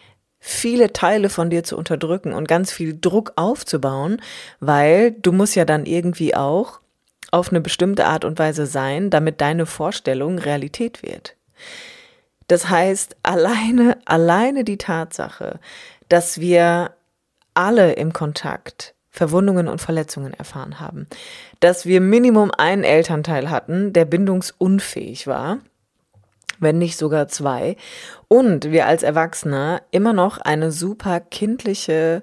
viele 0.41 0.93
Teile 0.93 1.29
von 1.29 1.51
dir 1.51 1.65
zu 1.65 1.77
unterdrücken 1.77 2.33
und 2.33 2.49
ganz 2.49 2.73
viel 2.73 2.99
Druck 2.99 3.33
aufzubauen, 3.37 4.23
weil 4.61 5.13
du 5.13 5.33
musst 5.33 5.57
ja 5.57 5.65
dann 5.65 5.85
irgendwie 5.85 6.35
auch 6.35 6.81
auf 7.31 7.51
eine 7.51 7.61
bestimmte 7.61 8.07
Art 8.07 8.25
und 8.25 8.39
Weise 8.39 8.67
sein, 8.67 9.11
damit 9.11 9.41
deine 9.41 9.67
Vorstellung 9.67 10.39
Realität 10.39 11.03
wird. 11.03 11.37
Das 12.47 12.71
heißt, 12.71 13.17
alleine, 13.23 13.99
alleine 14.07 14.65
die 14.65 14.79
Tatsache, 14.79 15.61
dass 16.09 16.41
wir 16.41 16.93
alle 17.55 17.93
im 17.93 18.13
Kontakt 18.13 18.95
Verwundungen 19.11 19.67
und 19.67 19.81
Verletzungen 19.81 20.33
erfahren 20.33 20.79
haben, 20.79 21.09
dass 21.61 21.87
wir 21.87 22.01
Minimum 22.01 22.53
einen 22.57 22.85
Elternteil 22.85 23.51
hatten, 23.51 23.93
der 23.93 24.05
bindungsunfähig 24.05 25.27
war, 25.27 25.59
wenn 26.61 26.79
nicht 26.79 26.97
sogar 26.97 27.27
zwei, 27.29 27.77
und 28.29 28.71
wir 28.71 28.87
als 28.87 29.03
Erwachsene 29.03 29.83
immer 29.91 30.13
noch 30.13 30.39
eine 30.39 30.71
super 30.71 31.21
kindliche 31.21 32.23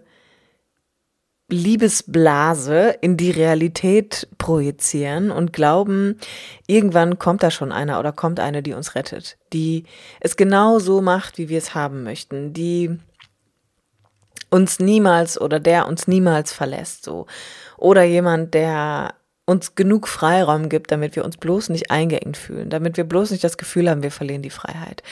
Liebesblase 1.50 2.96
in 3.02 3.18
die 3.18 3.30
Realität 3.30 4.28
projizieren 4.38 5.30
und 5.30 5.54
glauben, 5.54 6.18
irgendwann 6.66 7.20
kommt 7.20 7.44
da 7.44 7.52
schon 7.52 7.72
einer 7.72 8.00
oder 8.00 8.12
kommt 8.12 8.40
eine, 8.40 8.64
die 8.64 8.74
uns 8.74 8.96
rettet, 8.96 9.38
die 9.54 9.84
es 10.22 10.38
genau 10.38 10.80
so 10.80 11.02
macht, 11.02 11.38
wie 11.38 11.50
wir 11.50 11.60
es 11.60 11.76
haben 11.76 12.04
möchten, 12.04 12.54
die 12.54 12.98
uns 14.56 14.80
niemals 14.80 15.40
oder 15.40 15.60
der 15.60 15.86
uns 15.86 16.08
niemals 16.08 16.54
verlässt, 16.54 17.04
so. 17.04 17.26
Oder 17.78 18.04
jemand, 18.04 18.54
der 18.54 19.16
uns 19.46 19.76
genug 19.76 20.08
Freiraum 20.08 20.70
gibt, 20.70 20.92
damit 20.92 21.18
wir 21.18 21.26
uns 21.26 21.36
bloß 21.36 21.70
nicht 21.70 21.92
eingeengt 21.92 22.38
fühlen, 22.38 22.70
damit 22.70 22.96
wir 22.96 23.04
bloß 23.04 23.32
nicht 23.32 23.44
das 23.44 23.58
Gefühl 23.58 23.90
haben, 23.90 24.02
wir 24.02 24.12
verlieren 24.12 24.42
die 24.42 24.50
Freiheit. 24.50 25.04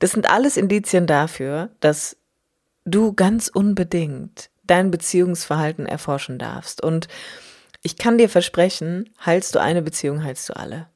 Das 0.00 0.10
sind 0.10 0.28
alles 0.28 0.58
Indizien 0.58 1.06
dafür, 1.06 1.70
dass 1.80 2.18
du 2.84 3.14
ganz 3.14 3.48
unbedingt 3.48 4.50
dein 4.64 4.90
Beziehungsverhalten 4.90 5.86
erforschen 5.86 6.38
darfst. 6.38 6.82
Und 6.82 7.08
ich 7.82 7.96
kann 7.96 8.18
dir 8.18 8.28
versprechen, 8.28 9.08
heilst 9.24 9.54
du 9.54 9.60
eine 9.60 9.80
Beziehung, 9.80 10.22
heilst 10.22 10.46
du 10.50 10.56
alle. 10.56 10.88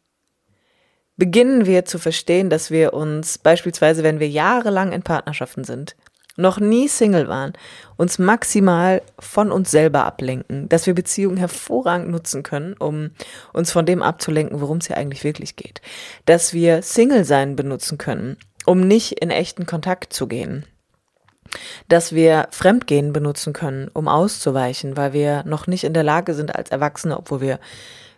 Beginnen 1.17 1.65
wir 1.65 1.87
zu 1.87 1.99
verstehen, 1.99 2.51
dass 2.51 2.71
wir 2.71 2.93
uns 2.93 3.39
beispielsweise, 3.39 4.03
wenn 4.03 4.21
wir 4.21 4.29
jahrelang 4.29 4.93
in 4.93 5.03
Partnerschaften 5.03 5.65
sind, 5.65 5.97
noch 6.37 6.59
nie 6.59 6.89
Single 6.89 7.29
waren, 7.29 7.53
uns 7.97 8.19
maximal 8.19 9.03
von 9.19 9.53
uns 9.53 9.71
selber 9.71 10.05
ablenken, 10.05 10.69
dass 10.69 10.87
wir 10.87 10.95
Beziehungen 10.95 11.37
hervorragend 11.37 12.11
nutzen 12.11 12.43
können, 12.43 12.75
um 12.75 13.11
uns 13.53 13.71
von 13.71 13.87
dem 13.87 14.03
abzulenken, 14.03 14.61
worum 14.61 14.79
es 14.79 14.89
hier 14.89 14.97
eigentlich 14.97 15.25
wirklich 15.25 15.57
geht, 15.57 15.81
dass 16.27 16.53
wir 16.53 16.83
Single 16.83 17.25
sein 17.25 17.57
benutzen 17.57 17.99
können, 17.99 18.37
um 18.67 18.81
nicht 18.81 19.23
in 19.23 19.31
echten 19.31 19.67
Kontakt 19.67 20.13
zu 20.13 20.27
gehen, 20.27 20.65
dass 21.89 22.13
wir 22.13 22.49
Fremdgehen 22.51 23.13
benutzen 23.13 23.53
können, 23.53 23.89
um 23.93 24.09
auszuweichen, 24.09 24.97
weil 24.97 25.13
wir 25.13 25.45
noch 25.45 25.67
nicht 25.67 25.85
in 25.85 25.95
der 25.95 26.03
Lage 26.03 26.35
sind 26.35 26.55
als 26.57 26.71
Erwachsene, 26.71 27.17
obwohl 27.17 27.41
wir 27.41 27.61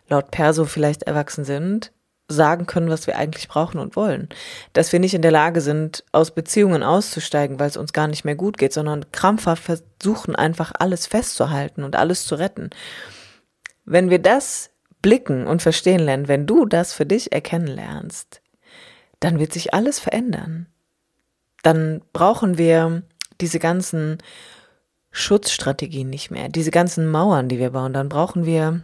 laut 0.08 0.30
Perso 0.30 0.64
vielleicht 0.64 1.02
erwachsen 1.02 1.44
sind, 1.44 1.92
sagen 2.28 2.66
können, 2.66 2.88
was 2.88 3.06
wir 3.06 3.16
eigentlich 3.16 3.48
brauchen 3.48 3.78
und 3.78 3.96
wollen. 3.96 4.28
Dass 4.72 4.92
wir 4.92 4.98
nicht 4.98 5.14
in 5.14 5.22
der 5.22 5.30
Lage 5.30 5.60
sind, 5.60 6.04
aus 6.12 6.32
Beziehungen 6.32 6.82
auszusteigen, 6.82 7.60
weil 7.60 7.68
es 7.68 7.76
uns 7.76 7.92
gar 7.92 8.08
nicht 8.08 8.24
mehr 8.24 8.34
gut 8.34 8.58
geht, 8.58 8.72
sondern 8.72 9.10
krampfhaft 9.12 9.62
versuchen, 9.62 10.34
einfach 10.34 10.72
alles 10.78 11.06
festzuhalten 11.06 11.84
und 11.84 11.94
alles 11.96 12.26
zu 12.26 12.34
retten. 12.34 12.70
Wenn 13.84 14.10
wir 14.10 14.18
das 14.18 14.70
blicken 15.02 15.46
und 15.46 15.62
verstehen 15.62 16.00
lernen, 16.00 16.26
wenn 16.28 16.46
du 16.46 16.66
das 16.66 16.92
für 16.92 17.06
dich 17.06 17.32
erkennen 17.32 17.68
lernst, 17.68 18.40
dann 19.20 19.38
wird 19.38 19.52
sich 19.52 19.72
alles 19.72 20.00
verändern. 20.00 20.66
Dann 21.62 22.02
brauchen 22.12 22.58
wir 22.58 23.02
diese 23.40 23.58
ganzen 23.58 24.18
Schutzstrategien 25.12 26.10
nicht 26.10 26.30
mehr, 26.30 26.48
diese 26.48 26.70
ganzen 26.70 27.06
Mauern, 27.06 27.48
die 27.48 27.58
wir 27.58 27.70
bauen, 27.70 27.92
dann 27.92 28.08
brauchen 28.08 28.44
wir 28.44 28.82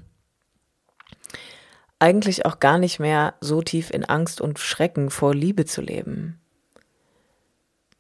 eigentlich 2.03 2.47
auch 2.47 2.59
gar 2.59 2.79
nicht 2.79 2.99
mehr 2.99 3.35
so 3.41 3.63
tief 3.63 3.91
in 3.91 4.05
Angst 4.05 4.41
und 4.41 4.59
Schrecken 4.59 5.09
vor 5.09 5.37
Liebe 5.37 5.67
zu 5.67 5.81
leben. 5.81 6.41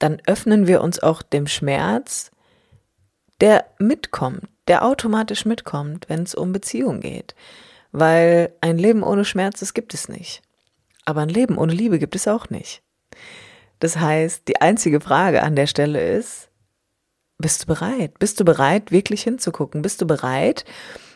Dann 0.01 0.21
öffnen 0.27 0.67
wir 0.67 0.81
uns 0.81 1.01
auch 1.01 1.23
dem 1.23 1.47
Schmerz, 1.47 2.33
der 3.41 3.65
mitkommt, 3.79 4.49
der 4.67 4.85
automatisch 4.85 5.45
mitkommt, 5.45 6.09
wenn 6.09 6.25
es 6.25 6.35
um 6.35 6.51
Beziehung 6.53 6.99
geht. 6.99 7.37
Weil 7.93 8.53
ein 8.61 8.77
Leben 8.77 9.05
ohne 9.05 9.25
Schmerz, 9.25 9.61
das 9.61 9.73
gibt 9.73 9.95
es 9.95 10.09
nicht. 10.09 10.43
Aber 11.05 11.21
ein 11.21 11.29
Leben 11.29 11.57
ohne 11.57 11.73
Liebe 11.73 12.01
gibt 12.01 12.17
es 12.17 12.27
auch 12.27 12.51
nicht. 12.51 12.83
Das 13.79 14.01
heißt, 14.01 14.49
die 14.49 14.61
einzige 14.61 15.01
Frage 15.01 15.45
an 15.45 15.55
der 15.55 15.69
Stelle 15.69 16.17
ist, 16.17 16.49
bist 17.39 17.63
du 17.63 17.67
bereit? 17.67 18.19
Bist 18.19 18.41
du 18.41 18.45
bereit, 18.45 18.91
wirklich 18.91 19.23
hinzugucken? 19.23 19.81
Bist 19.83 20.01
du 20.01 20.09
bereit, 20.09 20.65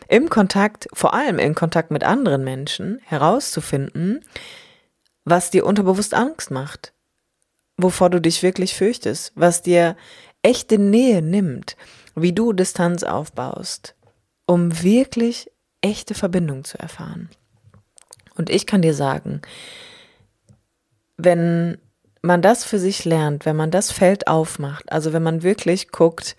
im 0.07 0.29
Kontakt, 0.29 0.87
vor 0.93 1.13
allem 1.13 1.39
in 1.39 1.55
Kontakt 1.55 1.91
mit 1.91 2.03
anderen 2.03 2.43
Menschen, 2.43 2.99
herauszufinden, 3.03 4.23
was 5.25 5.51
dir 5.51 5.65
unterbewusst 5.65 6.13
Angst 6.13 6.51
macht, 6.51 6.93
wovor 7.77 8.09
du 8.09 8.21
dich 8.21 8.43
wirklich 8.43 8.75
fürchtest, 8.75 9.33
was 9.35 9.61
dir 9.61 9.95
echte 10.41 10.77
Nähe 10.79 11.21
nimmt, 11.21 11.75
wie 12.15 12.33
du 12.33 12.53
Distanz 12.53 13.03
aufbaust, 13.03 13.95
um 14.45 14.81
wirklich 14.81 15.51
echte 15.81 16.13
Verbindung 16.13 16.63
zu 16.63 16.79
erfahren. 16.79 17.29
Und 18.35 18.49
ich 18.49 18.65
kann 18.65 18.81
dir 18.81 18.93
sagen, 18.93 19.41
wenn 21.17 21.79
man 22.21 22.41
das 22.41 22.63
für 22.63 22.79
sich 22.79 23.03
lernt, 23.05 23.45
wenn 23.45 23.55
man 23.55 23.71
das 23.71 23.91
Feld 23.91 24.27
aufmacht, 24.27 24.91
also 24.91 25.13
wenn 25.13 25.23
man 25.23 25.43
wirklich 25.43 25.89
guckt, 25.89 26.35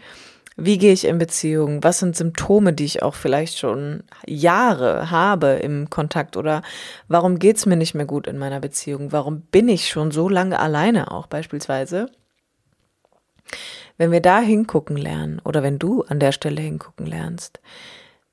wie 0.61 0.77
gehe 0.77 0.93
ich 0.93 1.05
in 1.05 1.19
Beziehung? 1.19 1.85
Was 1.85 2.01
sind 2.01 2.17
Symptome, 2.17 2.73
die 2.73 2.85
ich 2.85 3.03
auch 3.05 3.15
vielleicht 3.15 3.59
schon 3.59 4.03
Jahre 4.27 5.13
habe 5.13 5.51
im 5.53 5.89
Kontakt? 5.89 6.37
Oder 6.37 6.63
warum 7.07 7.39
geht's 7.39 7.65
mir 7.65 7.77
nicht 7.77 7.95
mehr 7.95 8.07
gut 8.07 8.27
in 8.27 8.39
meiner 8.39 8.59
Beziehung? 8.59 9.13
Warum 9.13 9.43
bin 9.43 9.69
ich 9.69 9.89
schon 9.89 10.11
so 10.11 10.29
lange 10.29 10.59
alleine 10.59 11.13
auch 11.13 11.29
beispielsweise? 11.29 12.11
Wenn 13.99 14.11
wir 14.11 14.21
da 14.21 14.41
hingucken 14.41 14.97
lernen 14.97 15.41
oder 15.45 15.63
wenn 15.63 15.79
du 15.79 16.03
an 16.03 16.19
der 16.19 16.33
Stelle 16.33 16.61
hingucken 16.61 17.07
lernst, 17.07 17.61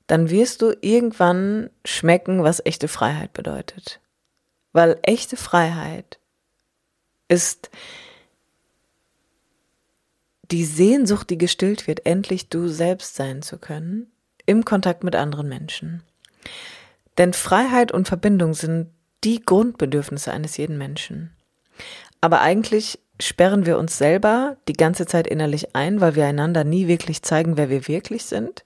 dann 0.08 0.28
wirst 0.28 0.62
du 0.62 0.76
irgendwann 0.80 1.70
schmecken, 1.84 2.42
was 2.42 2.60
echte 2.64 2.88
Freiheit 2.88 3.32
bedeutet. 3.34 4.00
Weil 4.72 4.98
echte 5.02 5.36
Freiheit 5.36 6.18
ist 7.28 7.70
die 10.50 10.64
Sehnsucht, 10.64 11.30
die 11.30 11.38
gestillt 11.38 11.86
wird, 11.86 12.06
endlich 12.06 12.48
du 12.48 12.68
selbst 12.68 13.16
sein 13.16 13.42
zu 13.42 13.58
können, 13.58 14.10
im 14.46 14.64
Kontakt 14.64 15.04
mit 15.04 15.16
anderen 15.16 15.48
Menschen. 15.48 16.02
Denn 17.18 17.32
Freiheit 17.32 17.92
und 17.92 18.08
Verbindung 18.08 18.54
sind 18.54 18.90
die 19.24 19.44
Grundbedürfnisse 19.44 20.32
eines 20.32 20.56
jeden 20.56 20.78
Menschen. 20.78 21.32
Aber 22.20 22.40
eigentlich 22.40 22.98
sperren 23.20 23.66
wir 23.66 23.78
uns 23.78 23.98
selber 23.98 24.56
die 24.68 24.74
ganze 24.74 25.06
Zeit 25.06 25.26
innerlich 25.26 25.74
ein, 25.74 26.00
weil 26.00 26.14
wir 26.14 26.26
einander 26.26 26.64
nie 26.64 26.86
wirklich 26.86 27.22
zeigen, 27.22 27.56
wer 27.56 27.70
wir 27.70 27.88
wirklich 27.88 28.24
sind 28.24 28.64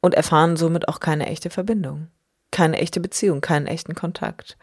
und 0.00 0.14
erfahren 0.14 0.56
somit 0.56 0.88
auch 0.88 1.00
keine 1.00 1.26
echte 1.26 1.50
Verbindung, 1.50 2.08
keine 2.50 2.78
echte 2.78 3.00
Beziehung, 3.00 3.40
keinen 3.40 3.66
echten 3.66 3.94
Kontakt. 3.94 4.56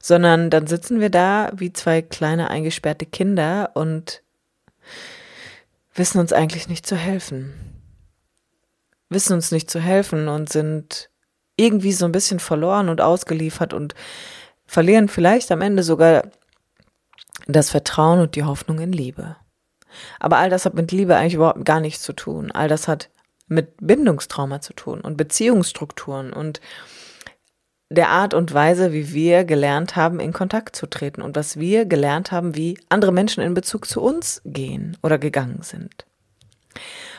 Sondern 0.00 0.50
dann 0.50 0.66
sitzen 0.66 1.00
wir 1.00 1.10
da 1.10 1.50
wie 1.56 1.72
zwei 1.72 2.02
kleine 2.02 2.50
eingesperrte 2.50 3.06
Kinder 3.06 3.70
und 3.74 4.22
wissen 5.98 6.18
uns 6.18 6.32
eigentlich 6.32 6.68
nicht 6.68 6.86
zu 6.86 6.96
helfen. 6.96 7.52
Wissen 9.08 9.32
uns 9.34 9.50
nicht 9.50 9.70
zu 9.70 9.80
helfen 9.80 10.28
und 10.28 10.50
sind 10.50 11.10
irgendwie 11.56 11.92
so 11.92 12.04
ein 12.04 12.12
bisschen 12.12 12.40
verloren 12.40 12.88
und 12.88 13.00
ausgeliefert 13.00 13.72
und 13.74 13.94
verlieren 14.66 15.08
vielleicht 15.08 15.50
am 15.50 15.60
Ende 15.60 15.82
sogar 15.82 16.22
das 17.46 17.70
Vertrauen 17.70 18.20
und 18.20 18.36
die 18.36 18.44
Hoffnung 18.44 18.78
in 18.78 18.92
Liebe. 18.92 19.36
Aber 20.20 20.36
all 20.36 20.50
das 20.50 20.66
hat 20.66 20.74
mit 20.74 20.92
Liebe 20.92 21.16
eigentlich 21.16 21.34
überhaupt 21.34 21.64
gar 21.64 21.80
nichts 21.80 22.02
zu 22.02 22.12
tun. 22.12 22.52
All 22.52 22.68
das 22.68 22.86
hat 22.86 23.10
mit 23.48 23.74
Bindungstrauma 23.80 24.60
zu 24.60 24.74
tun 24.74 25.00
und 25.00 25.16
Beziehungsstrukturen 25.16 26.32
und 26.32 26.60
der 27.90 28.10
Art 28.10 28.34
und 28.34 28.52
Weise, 28.52 28.92
wie 28.92 29.12
wir 29.12 29.44
gelernt 29.44 29.96
haben, 29.96 30.20
in 30.20 30.32
Kontakt 30.32 30.76
zu 30.76 30.86
treten 30.86 31.22
und 31.22 31.36
was 31.36 31.58
wir 31.58 31.86
gelernt 31.86 32.32
haben, 32.32 32.54
wie 32.54 32.78
andere 32.88 33.12
Menschen 33.12 33.42
in 33.42 33.54
Bezug 33.54 33.86
zu 33.86 34.02
uns 34.02 34.42
gehen 34.44 34.96
oder 35.02 35.18
gegangen 35.18 35.62
sind. 35.62 36.04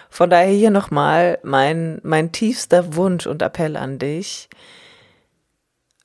Von 0.09 0.29
daher 0.29 0.53
hier 0.53 0.71
nochmal 0.71 1.39
mein, 1.43 1.99
mein 2.03 2.31
tiefster 2.31 2.95
Wunsch 2.95 3.27
und 3.27 3.41
Appell 3.41 3.77
an 3.77 3.99
dich. 3.99 4.49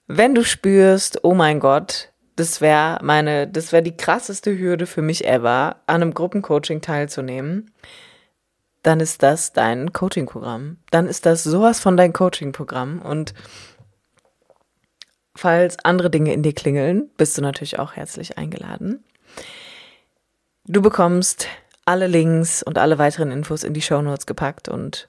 Wenn 0.07 0.35
du 0.35 0.45
spürst, 0.45 1.25
oh 1.25 1.35
mein 1.35 1.61
Gott, 1.61 2.11
das 2.37 2.61
wäre 2.61 2.99
meine, 3.03 3.47
das 3.47 3.73
wäre 3.73 3.83
die 3.83 3.97
krasseste 3.97 4.59
Hürde 4.59 4.87
für 4.87 5.03
mich 5.03 5.27
ever, 5.27 5.77
an 5.87 6.03
einem 6.03 6.15
Gruppencoaching 6.15 6.81
teilzunehmen, 6.81 7.71
dann 8.83 9.01
ist 9.01 9.23
das 9.23 9.53
dein 9.55 9.93
Coaching-Programm. 9.93 10.77
Dann 10.91 11.07
ist 11.07 11.25
das 11.25 11.43
sowas 11.43 11.81
von 11.81 11.97
dein 11.97 12.13
Coaching-Programm 12.13 13.01
und 13.01 13.33
Falls 15.37 15.77
andere 15.85 16.11
Dinge 16.11 16.33
in 16.33 16.43
dir 16.43 16.53
klingeln, 16.53 17.11
bist 17.17 17.37
du 17.37 17.43
natürlich 17.43 17.79
auch 17.79 17.95
herzlich 17.95 18.39
eingeladen. 18.39 19.03
Du 20.67 20.81
bekommst 20.81 21.49
alle 21.85 22.07
Links 22.07 22.63
und 22.63 22.79
alle 22.79 22.99
weiteren 22.99 23.31
Infos 23.31 23.65
in 23.65 23.75
die 23.75 23.83
Show 23.83 24.01
Notes 24.01 24.27
gepackt 24.27 24.69
und 24.69 25.09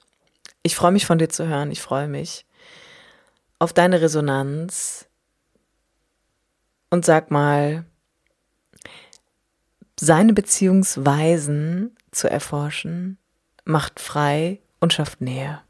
ich 0.62 0.74
freue 0.74 0.92
mich 0.92 1.06
von 1.06 1.18
dir 1.18 1.28
zu 1.28 1.46
hören. 1.46 1.70
Ich 1.70 1.80
freue 1.80 2.08
mich 2.08 2.44
auf 3.58 3.72
deine 3.72 4.00
Resonanz 4.00 5.06
und 6.90 7.04
sag 7.04 7.30
mal, 7.30 7.84
seine 9.98 10.34
Beziehungsweisen 10.34 11.96
zu 12.10 12.28
erforschen, 12.28 13.16
macht 13.64 14.00
frei 14.00 14.60
und 14.80 14.92
schafft 14.92 15.20
Nähe. 15.20 15.62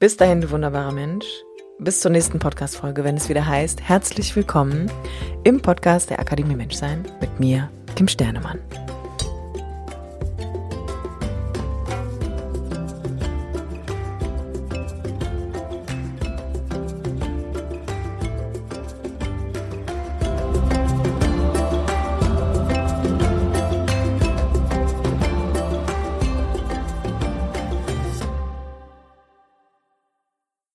Bis 0.00 0.16
dahin, 0.16 0.40
du 0.40 0.50
wunderbarer 0.50 0.92
Mensch 0.92 1.26
bis 1.78 2.00
zur 2.00 2.10
nächsten 2.10 2.38
Podcast-Folge, 2.38 3.04
wenn 3.04 3.16
es 3.16 3.28
wieder 3.28 3.46
heißt, 3.46 3.80
herzlich 3.82 4.34
willkommen 4.34 4.90
im 5.44 5.60
Podcast 5.60 6.10
der 6.10 6.18
Akademie 6.18 6.56
Menschsein 6.56 7.04
mit 7.20 7.38
mir, 7.38 7.70
Kim 7.94 8.08
Sternemann. 8.08 8.58